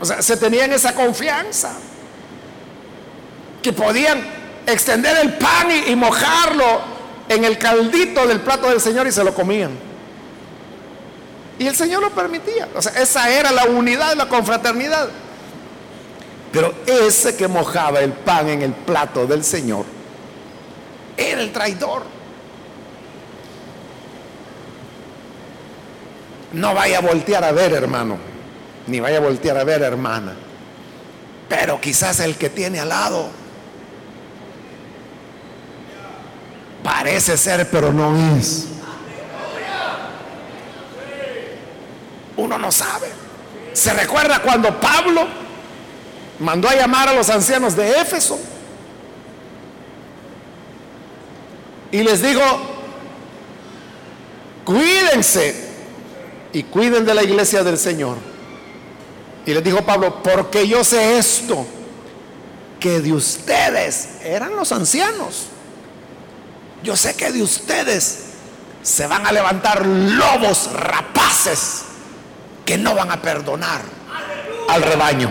[0.00, 1.74] O sea, se tenían esa confianza,
[3.62, 6.80] que podían extender el pan y, mojarlo
[7.28, 9.70] en el caldito del plato del Señor y se lo comían.
[11.58, 12.68] Y el Señor lo permitía.
[12.74, 15.08] O sea, esa era la unidad, la confraternidad.
[16.52, 19.84] Pero ese que mojaba el pan en el plato del Señor
[21.16, 22.02] era el traidor.
[26.52, 28.18] No vaya a voltear a ver, hermano,
[28.86, 30.34] ni vaya a voltear a ver, hermana.
[31.48, 33.41] Pero quizás el que tiene al lado
[36.82, 38.66] parece ser, pero no es.
[42.36, 43.08] Uno no sabe.
[43.72, 45.26] Se recuerda cuando Pablo
[46.38, 48.38] mandó a llamar a los ancianos de Éfeso
[51.90, 52.40] y les dijo,
[54.64, 55.68] cuídense
[56.52, 58.16] y cuiden de la iglesia del Señor.
[59.44, 61.66] Y les dijo Pablo, porque yo sé esto,
[62.78, 65.48] que de ustedes eran los ancianos.
[66.82, 68.24] Yo sé que de ustedes
[68.82, 71.84] se van a levantar lobos rapaces
[72.64, 73.80] que no van a perdonar
[74.68, 75.30] al rebaño.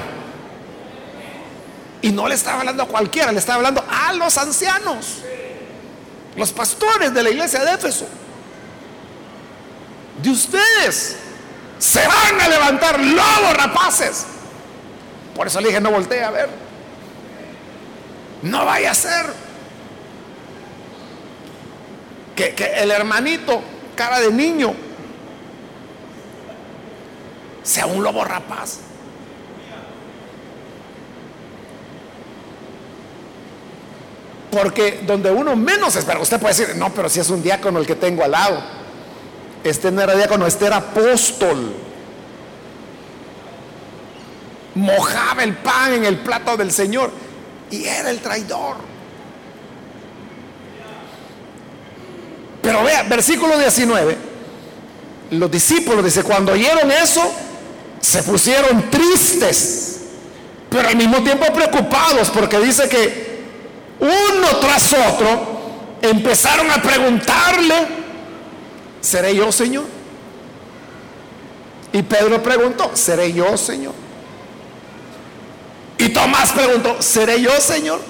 [2.01, 5.17] Y no le estaba hablando a cualquiera, le estaba hablando a los ancianos,
[6.35, 8.07] los pastores de la iglesia de Éfeso.
[10.21, 11.17] De ustedes
[11.77, 14.25] se van a levantar lobos rapaces.
[15.35, 16.49] Por eso le dije, no voltee a ver.
[18.41, 19.50] No vaya a ser
[22.35, 23.61] que, que el hermanito,
[23.95, 24.73] cara de niño,
[27.63, 28.79] sea un lobo rapaz.
[34.51, 37.87] Porque donde uno menos espera, usted puede decir, no, pero si es un diácono el
[37.87, 38.61] que tengo al lado.
[39.63, 41.73] Este no era diácono, este era apóstol.
[44.75, 47.11] Mojaba el pan en el plato del Señor
[47.69, 48.90] y era el traidor.
[52.61, 54.17] Pero vea, versículo 19.
[55.31, 57.31] Los discípulos, dice, cuando oyeron eso,
[57.99, 60.01] se pusieron tristes,
[60.69, 63.41] pero al mismo tiempo preocupados, porque dice que
[63.99, 65.61] uno tras otro,
[66.01, 67.87] empezaron a preguntarle,
[68.99, 69.85] ¿seré yo, Señor?
[71.93, 73.93] Y Pedro preguntó, ¿seré yo, Señor?
[75.97, 78.01] Y Tomás preguntó, ¿seré yo, Señor?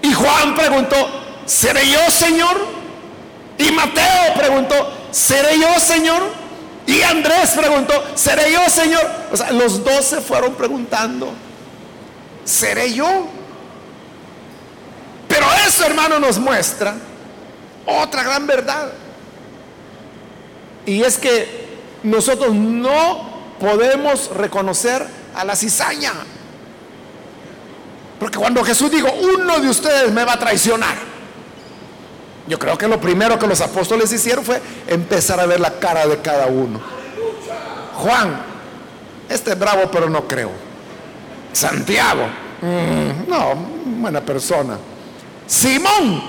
[0.00, 0.96] Y Juan preguntó,
[1.44, 2.75] ¿seré yo, Señor?
[3.58, 4.74] Y Mateo preguntó,
[5.10, 6.22] ¿seré yo, Señor?
[6.86, 9.04] Y Andrés preguntó, ¿seré yo, Señor?
[9.32, 11.32] O sea, los dos se fueron preguntando,
[12.44, 13.26] ¿seré yo?
[15.26, 16.94] Pero eso, hermano, nos muestra
[17.86, 18.92] otra gran verdad.
[20.84, 21.66] Y es que
[22.04, 25.04] nosotros no podemos reconocer
[25.34, 26.12] a la cizaña.
[28.20, 31.15] Porque cuando Jesús dijo, uno de ustedes me va a traicionar.
[32.48, 36.06] Yo creo que lo primero que los apóstoles hicieron fue empezar a ver la cara
[36.06, 36.80] de cada uno.
[37.94, 38.40] Juan,
[39.28, 40.50] este es bravo, pero no creo.
[41.52, 42.26] Santiago,
[42.60, 43.54] mm, no,
[44.00, 44.78] buena persona.
[45.46, 46.22] Simón,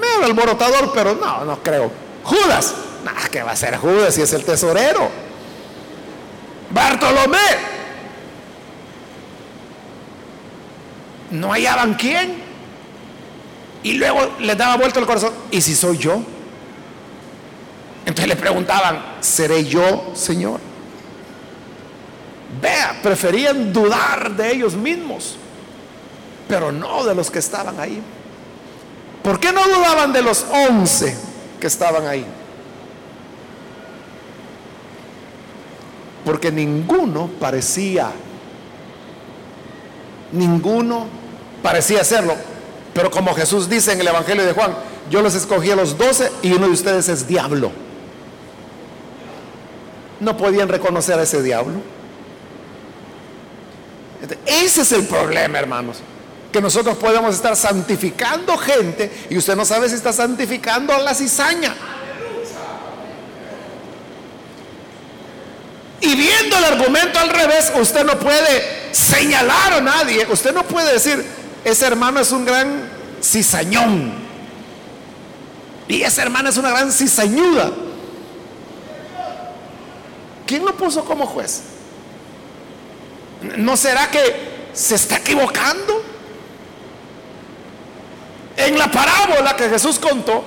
[0.00, 1.90] medio alborotador, pero no, no creo.
[2.24, 2.74] Judas,
[3.04, 5.10] nada, que va a ser Judas si es el tesorero?
[6.70, 7.38] Bartolomé,
[11.30, 12.43] no hallaban quién.
[13.84, 16.20] Y luego les daba vuelta el corazón, ¿y si soy yo?
[18.00, 20.58] Entonces le preguntaban, ¿seré yo, Señor?
[22.62, 25.36] Vea, preferían dudar de ellos mismos,
[26.48, 28.00] pero no de los que estaban ahí.
[29.22, 31.14] ¿Por qué no dudaban de los once
[31.60, 32.24] que estaban ahí?
[36.24, 38.10] Porque ninguno parecía,
[40.32, 41.06] ninguno
[41.62, 42.53] parecía hacerlo.
[42.94, 44.74] Pero como Jesús dice en el Evangelio de Juan,
[45.10, 47.72] yo los escogí a los doce y uno de ustedes es diablo.
[50.20, 51.74] No podían reconocer a ese diablo.
[54.46, 55.98] Ese es el problema, hermanos
[56.54, 61.74] que nosotros podemos estar santificando gente y usted no sabe si está santificando la cizaña.
[66.00, 70.92] Y viendo el argumento al revés, usted no puede señalar a nadie, usted no puede
[70.92, 71.24] decir,
[71.64, 72.88] ese hermano es un gran
[73.22, 74.12] cizañón.
[75.88, 77.70] Y esa hermana es una gran cizañuda.
[80.46, 81.62] ¿Quién lo puso como juez?
[83.56, 86.02] ¿No será que se está equivocando?
[88.56, 90.44] En la parábola que Jesús contó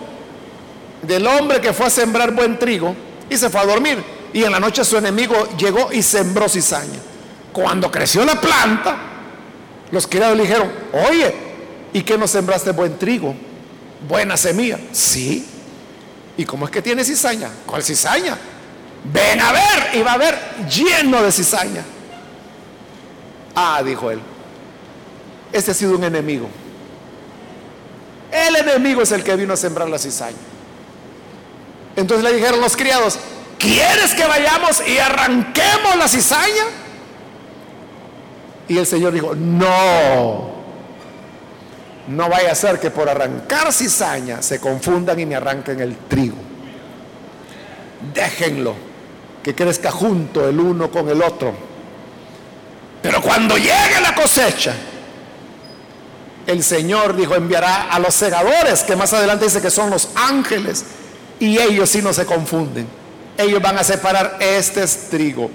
[1.01, 2.95] del hombre que fue a sembrar buen trigo
[3.29, 4.03] y se fue a dormir.
[4.33, 6.99] Y en la noche su enemigo llegó y sembró cizaña.
[7.51, 8.97] Cuando creció la planta,
[9.91, 10.71] los criados le dijeron,
[11.09, 11.33] oye,
[11.93, 13.35] ¿y qué no sembraste buen trigo?
[14.07, 14.79] Buena semilla.
[14.91, 15.45] Sí.
[16.37, 17.49] ¿Y cómo es que tiene cizaña?
[17.65, 18.37] ¿Cuál cizaña?
[19.03, 20.37] Ven a ver y va a ver
[20.69, 21.83] lleno de cizaña.
[23.55, 24.19] Ah, dijo él.
[25.51, 26.47] Este ha sido un enemigo.
[28.31, 30.37] El enemigo es el que vino a sembrar la cizaña.
[31.95, 33.17] Entonces le dijeron los criados,
[33.57, 36.65] ¿quieres que vayamos y arranquemos la cizaña?
[38.67, 40.49] Y el Señor dijo, no,
[42.07, 46.37] no vaya a ser que por arrancar cizaña se confundan y me arranquen el trigo.
[48.13, 48.75] Déjenlo,
[49.41, 51.53] que crezca junto el uno con el otro.
[53.01, 54.73] Pero cuando llegue la cosecha,
[56.45, 60.85] el Señor dijo, enviará a los segadores, que más adelante dice que son los ángeles,
[61.39, 62.87] y ellos sí no se confunden.
[63.37, 65.51] Ellos van a separar, este es trigo,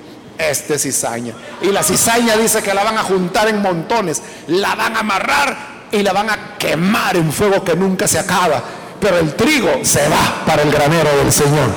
[0.51, 1.35] este es cizaña.
[1.61, 5.57] Y la cizaña dice que la van a juntar en montones, la van a amarrar
[5.91, 8.63] y la van a quemar en fuego que nunca se acaba.
[9.01, 11.71] Pero el trigo se va para el granero del Señor.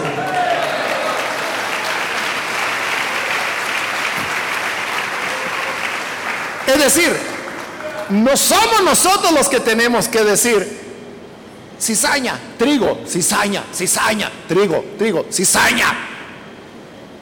[6.68, 7.16] Es decir,
[8.10, 10.86] no somos nosotros los que tenemos que decir,
[11.80, 15.94] cizaña, trigo, cizaña, cizaña, trigo, trigo, cizaña.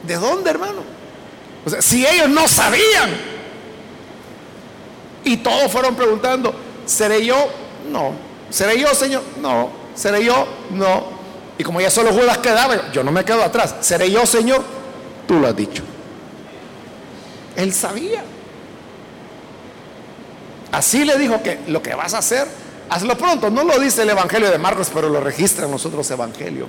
[0.02, 0.93] ¿De dónde, hermano?
[1.64, 3.10] O sea, si ellos no sabían
[5.24, 6.54] y todos fueron preguntando,
[6.84, 7.48] ¿seré yo?
[7.90, 8.12] No.
[8.50, 9.22] ¿Seré yo, Señor?
[9.40, 9.70] No.
[9.94, 10.46] ¿Seré yo?
[10.70, 11.04] No.
[11.56, 13.76] Y como ya solo Judas quedaba, yo no me quedo atrás.
[13.80, 14.62] ¿Seré yo, Señor?
[15.26, 15.82] Tú lo has dicho.
[17.56, 18.22] Él sabía.
[20.72, 22.48] Así le dijo que lo que vas a hacer,
[22.90, 23.48] hazlo pronto.
[23.48, 26.68] No lo dice el Evangelio de Marcos, pero lo registra en los otros evangelios.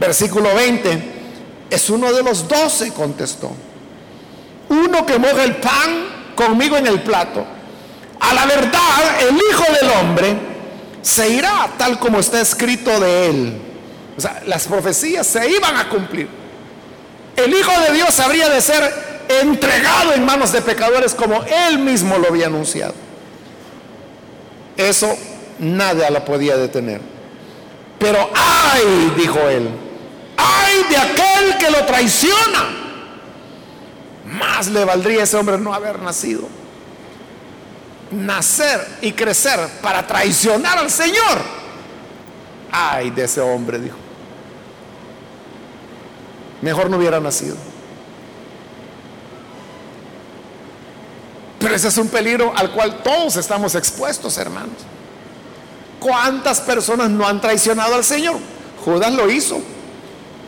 [0.00, 1.02] Versículo 20.
[1.68, 3.52] Es uno de los doce, contestó.
[4.70, 7.44] Uno que moja el pan conmigo en el plato.
[8.18, 10.36] A la verdad, el Hijo del Hombre
[11.02, 13.60] se irá tal como está escrito de él.
[14.16, 16.28] O sea, las profecías se iban a cumplir.
[17.36, 22.16] El Hijo de Dios habría de ser entregado en manos de pecadores como él mismo
[22.18, 22.94] lo había anunciado.
[24.76, 25.14] Eso
[25.58, 27.00] nada la podía detener.
[27.98, 29.68] Pero ay, dijo él,
[30.40, 32.76] ay de aquel que lo traiciona.
[34.24, 36.48] Más le valdría a ese hombre no haber nacido.
[38.10, 41.38] Nacer y crecer para traicionar al Señor.
[42.72, 43.96] Ay de ese hombre, dijo.
[46.62, 47.56] Mejor no hubiera nacido.
[51.58, 54.76] Pero ese es un peligro al cual todos estamos expuestos, hermanos.
[55.98, 58.38] ¿Cuántas personas no han traicionado al Señor?
[58.84, 59.60] Judas lo hizo.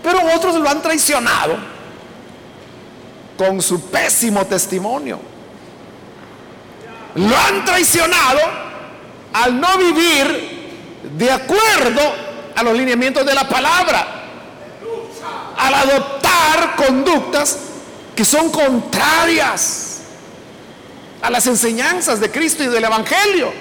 [0.03, 1.57] Pero otros lo han traicionado
[3.36, 5.18] con su pésimo testimonio.
[7.14, 8.40] Lo han traicionado
[9.32, 10.62] al no vivir
[11.16, 12.00] de acuerdo
[12.55, 14.07] a los lineamientos de la palabra,
[15.57, 17.59] al adoptar conductas
[18.14, 20.00] que son contrarias
[21.22, 23.53] a las enseñanzas de Cristo y del Evangelio.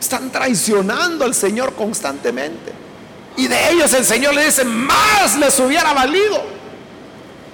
[0.00, 2.81] Están traicionando al Señor constantemente.
[3.36, 6.42] Y de ellos el Señor le dice, más les hubiera valido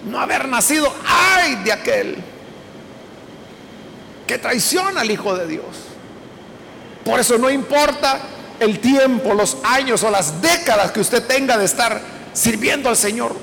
[0.05, 0.93] no haber nacido.
[1.07, 2.16] Ay de aquel
[4.26, 5.64] que traiciona al Hijo de Dios.
[7.05, 8.20] Por eso no importa
[8.61, 12.01] el tiempo, los años o las décadas que usted tenga de estar
[12.35, 13.35] sirviendo al Señor,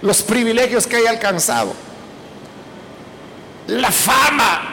[0.00, 1.74] los privilegios que haya alcanzado,
[3.66, 4.72] la fama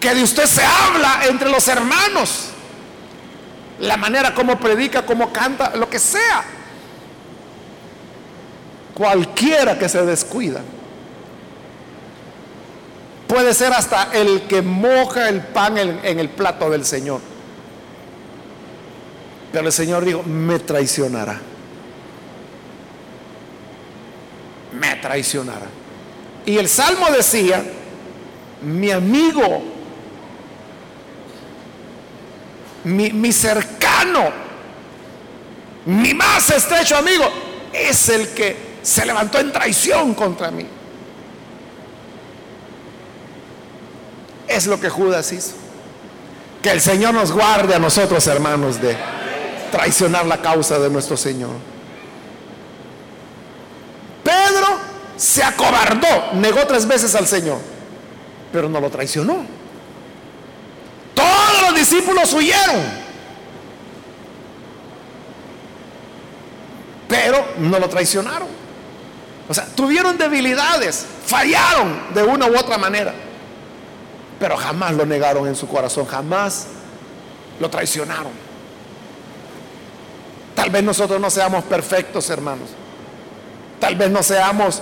[0.00, 2.49] que de usted se habla entre los hermanos
[3.80, 6.44] la manera como predica, como canta, lo que sea.
[8.94, 10.60] Cualquiera que se descuida.
[13.26, 17.20] Puede ser hasta el que moja el pan en, en el plato del Señor.
[19.52, 21.40] Pero el Señor dijo, me traicionará.
[24.78, 25.66] Me traicionará.
[26.44, 27.64] Y el Salmo decía,
[28.62, 29.62] mi amigo
[32.84, 34.30] mi, cercano,
[35.86, 37.24] mi más estrecho amigo,
[37.72, 40.66] es el que se levantó en traición contra mí.
[44.48, 45.52] Es lo que Judas hizo.
[46.62, 48.96] Que el Señor nos guarde a nosotros, hermanos, de
[49.70, 51.52] traicionar la causa de nuestro Señor.
[54.24, 54.66] Pedro
[55.16, 57.58] se acobardó, negó tres veces al Señor,
[58.52, 59.59] pero no lo traicionó
[61.90, 63.00] discípulos huyeron.
[67.08, 68.48] Pero no lo traicionaron.
[69.48, 73.12] O sea, tuvieron debilidades, fallaron de una u otra manera.
[74.38, 76.68] Pero jamás lo negaron en su corazón, jamás
[77.58, 78.32] lo traicionaron.
[80.54, 82.68] Tal vez nosotros no seamos perfectos, hermanos.
[83.80, 84.80] Tal vez no seamos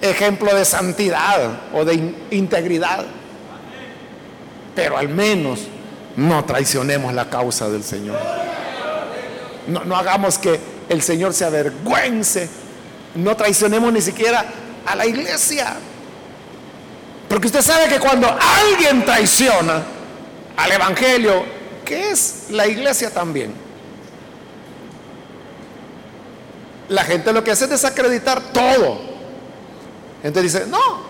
[0.00, 3.04] ejemplo de santidad o de integridad.
[4.74, 5.60] Pero al menos
[6.18, 8.18] no traicionemos la causa del Señor.
[9.68, 10.58] No, hagamos que
[10.88, 12.48] el Señor se avergüence.
[13.14, 14.44] No traicionemos ni siquiera
[14.84, 15.76] a la iglesia.
[17.28, 19.84] Porque usted sabe que cuando alguien traiciona
[20.56, 21.44] al Evangelio,
[21.84, 23.52] que es la iglesia también,
[26.88, 28.98] la gente lo que hace es desacreditar todo.
[30.24, 31.00] Entonces dice, no,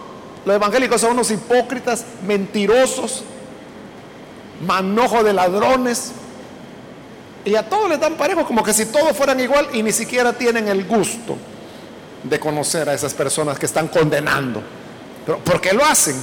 [0.44, 3.24] los evangélicos son unos hipócritas, mentirosos,
[4.66, 6.12] manojo de ladrones.
[7.44, 10.32] Y a todos les dan parejo, como que si todos fueran igual y ni siquiera
[10.32, 11.36] tienen el gusto
[12.22, 14.62] de conocer a esas personas que están condenando.
[15.24, 16.16] Pero ¿por qué lo hacen?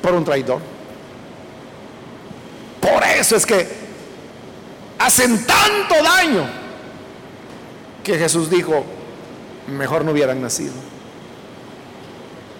[0.00, 0.60] Por un traidor.
[2.80, 3.68] Por eso es que
[4.98, 6.48] hacen tanto daño
[8.04, 8.84] que Jesús dijo,
[9.68, 10.72] mejor no hubieran nacido.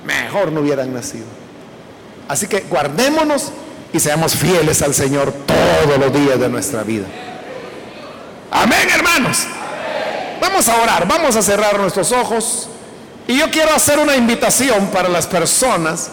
[0.04, 1.26] Mejor no hubieran nacido.
[2.28, 3.52] Así que guardémonos
[3.92, 7.06] y seamos fieles al Señor todos los días de nuestra vida.
[8.50, 9.46] Amén, hermanos.
[10.40, 12.68] Vamos a orar, vamos a cerrar nuestros ojos.
[13.28, 16.10] Y yo quiero hacer una invitación para las personas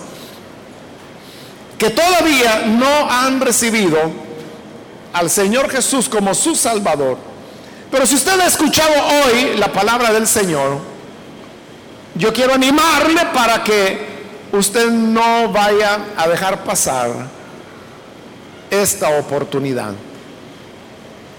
[1.77, 3.97] que todavía no han recibido
[5.13, 7.17] al Señor Jesús como su Salvador.
[7.89, 10.77] Pero si usted ha escuchado hoy la palabra del Señor,
[12.15, 14.07] yo quiero animarle para que
[14.51, 17.38] usted no vaya a dejar pasar
[18.69, 19.93] esta oportunidad.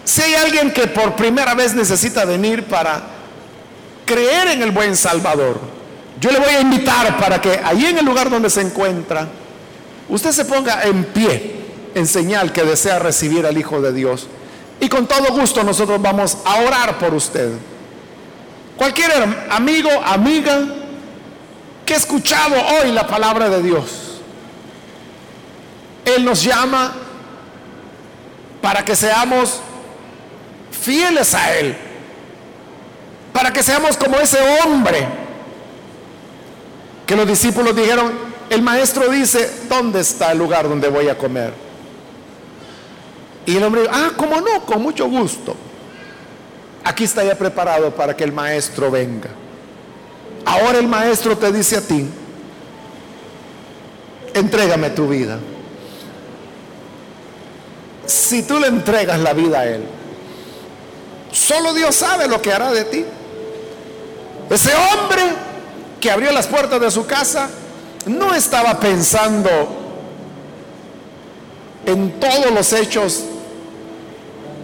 [0.04, 3.02] Si hay alguien que por primera vez necesita venir para
[4.04, 5.60] creer en el buen Salvador,
[6.20, 9.28] yo le voy a invitar para que allí en el lugar donde se encuentra,
[10.08, 11.60] usted se ponga en pie
[11.94, 14.26] en señal que desea recibir al Hijo de Dios.
[14.80, 17.52] Y con todo gusto nosotros vamos a orar por usted.
[18.76, 19.12] Cualquier
[19.50, 20.66] amigo, amiga
[21.84, 24.20] que ha escuchado hoy la palabra de Dios,
[26.04, 26.94] Él nos llama
[28.61, 29.61] para que seamos
[30.70, 31.76] fieles a Él,
[33.32, 35.06] para que seamos como ese hombre
[37.06, 38.12] que los discípulos dijeron,
[38.50, 41.52] el maestro dice, ¿dónde está el lugar donde voy a comer?
[43.46, 44.64] Y el hombre, ah, ¿cómo no?
[44.64, 45.56] Con mucho gusto.
[46.84, 49.30] Aquí está ya preparado para que el maestro venga.
[50.44, 52.06] Ahora el maestro te dice a ti,
[54.34, 55.38] entrégame tu vida.
[58.11, 59.84] Si tú le entregas la vida a Él,
[61.30, 63.04] solo Dios sabe lo que hará de ti.
[64.50, 65.22] Ese hombre
[66.00, 67.48] que abrió las puertas de su casa
[68.06, 69.48] no estaba pensando
[71.86, 73.22] en todos los hechos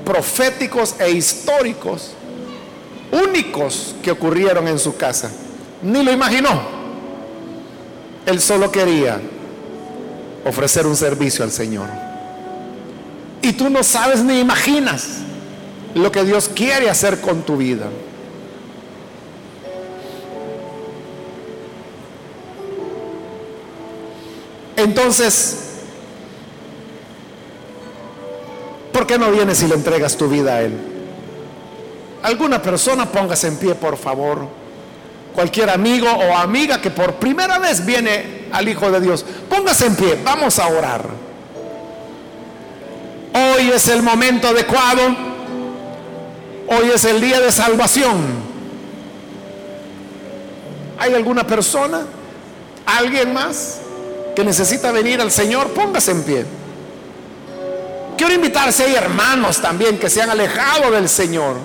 [0.05, 2.15] proféticos e históricos
[3.13, 5.31] únicos que ocurrieron en su casa.
[5.83, 6.63] Ni lo imaginó.
[8.27, 9.21] Él solo quería
[10.45, 12.06] ofrecer un servicio al Señor.
[13.47, 15.19] Y tú no sabes ni imaginas
[15.95, 17.87] lo que Dios quiere hacer con tu vida.
[24.75, 25.59] Entonces,
[28.93, 30.73] ¿por qué no vienes y le entregas tu vida a Él?
[32.25, 34.49] Alguna persona póngase en pie, por favor.
[35.37, 39.95] Cualquier amigo o amiga que por primera vez viene al Hijo de Dios, póngase en
[39.95, 41.26] pie, vamos a orar.
[43.37, 45.03] Hoy es el momento adecuado.
[46.69, 48.17] Hoy es el día de salvación.
[50.99, 52.07] ¿Hay alguna persona?
[52.87, 53.81] ¿Alguien más
[54.35, 55.69] que necesita venir al Señor?
[55.69, 56.47] Póngase en pie.
[58.17, 61.57] Quiero invitar si hay hermanos también que se han alejado del Señor.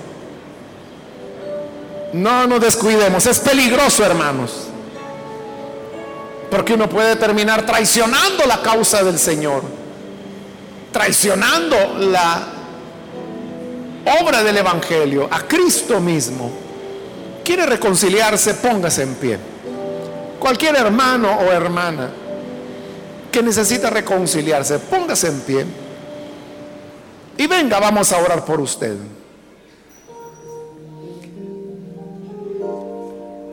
[2.12, 3.24] No nos descuidemos.
[3.24, 4.68] Es peligroso, hermanos.
[6.50, 9.81] Porque uno puede terminar traicionando la causa del Señor
[10.92, 12.46] traicionando la
[14.20, 16.50] obra del Evangelio, a Cristo mismo,
[17.44, 19.38] quiere reconciliarse, póngase en pie.
[20.38, 22.10] Cualquier hermano o hermana
[23.30, 25.66] que necesita reconciliarse, póngase en pie.
[27.38, 28.96] Y venga, vamos a orar por usted.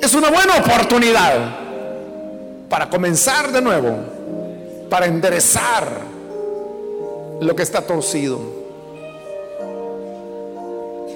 [0.01, 1.55] Es una buena oportunidad
[2.67, 6.08] para comenzar de nuevo, para enderezar
[7.39, 8.39] lo que está torcido.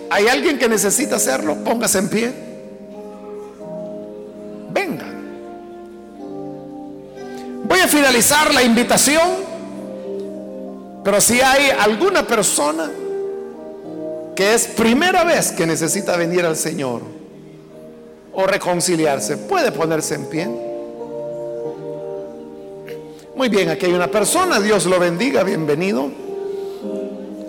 [0.09, 1.55] ¿Hay alguien que necesita hacerlo?
[1.63, 2.33] Póngase en pie.
[4.71, 5.05] Venga.
[7.63, 9.27] Voy a finalizar la invitación,
[11.03, 12.91] pero si hay alguna persona
[14.35, 17.01] que es primera vez que necesita venir al Señor
[18.33, 20.72] o reconciliarse, puede ponerse en pie.
[23.35, 26.11] Muy bien, aquí hay una persona, Dios lo bendiga, bienvenido.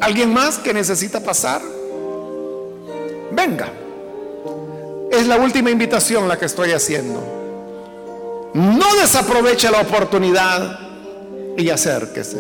[0.01, 1.61] ¿Alguien más que necesita pasar?
[3.31, 3.71] Venga.
[5.11, 7.23] Es la última invitación la que estoy haciendo.
[8.55, 10.79] No desaproveche la oportunidad
[11.57, 12.39] y acérquese.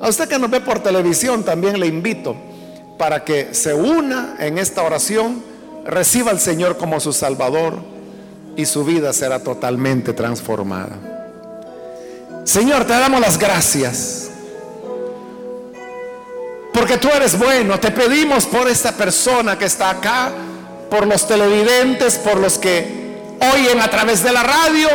[0.00, 2.36] A usted que nos ve por televisión también le invito
[2.98, 5.53] para que se una en esta oración
[5.84, 7.78] reciba al Señor como su Salvador
[8.56, 10.98] y su vida será totalmente transformada.
[12.44, 14.30] Señor, te damos las gracias.
[16.72, 17.78] porque tú eres bueno.
[17.78, 20.32] Te pedimos por esta persona que está acá,
[20.90, 23.14] por los televidentes, por los que
[23.54, 24.88] oyen a través de la radio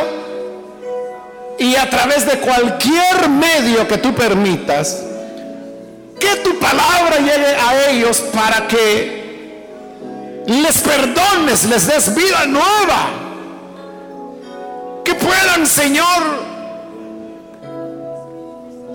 [1.58, 5.02] y a través de cualquier medio que tú permitas,
[6.18, 9.19] que tu palabra llegue a ellos para que
[10.50, 13.10] les perdones, les des vida nueva,
[15.04, 16.22] que puedan, Señor,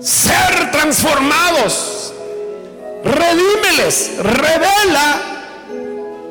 [0.00, 2.12] ser transformados.
[3.04, 5.20] Redímeles, revela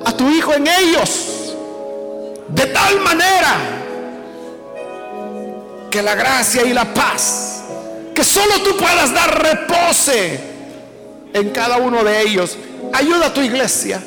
[0.06, 1.56] a tu Hijo en ellos.
[2.50, 3.56] De tal manera
[5.90, 7.64] que la gracia y la paz,
[8.14, 10.40] que solo tú puedas dar repose
[11.34, 12.56] en cada uno de ellos.
[12.94, 14.00] Ayuda a tu iglesia.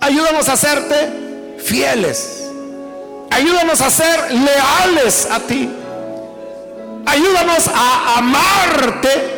[0.00, 2.44] Ayúdanos a hacerte fieles.
[3.30, 5.68] Ayúdanos a ser leales a ti.
[7.06, 9.36] Ayúdanos a amarte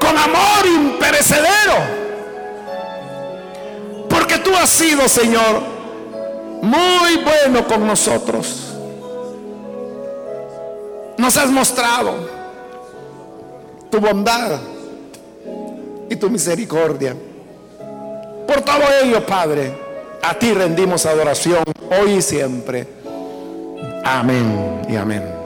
[0.00, 2.00] con amor imperecedero.
[4.08, 5.62] Porque tú has sido, Señor,
[6.62, 8.74] muy bueno con nosotros.
[11.16, 12.14] Nos has mostrado
[13.90, 14.58] tu bondad
[16.08, 17.14] y tu misericordia.
[18.50, 19.72] Por todo ello, Padre,
[20.20, 22.84] a ti rendimos adoración hoy y siempre.
[24.04, 25.39] Amén y amén.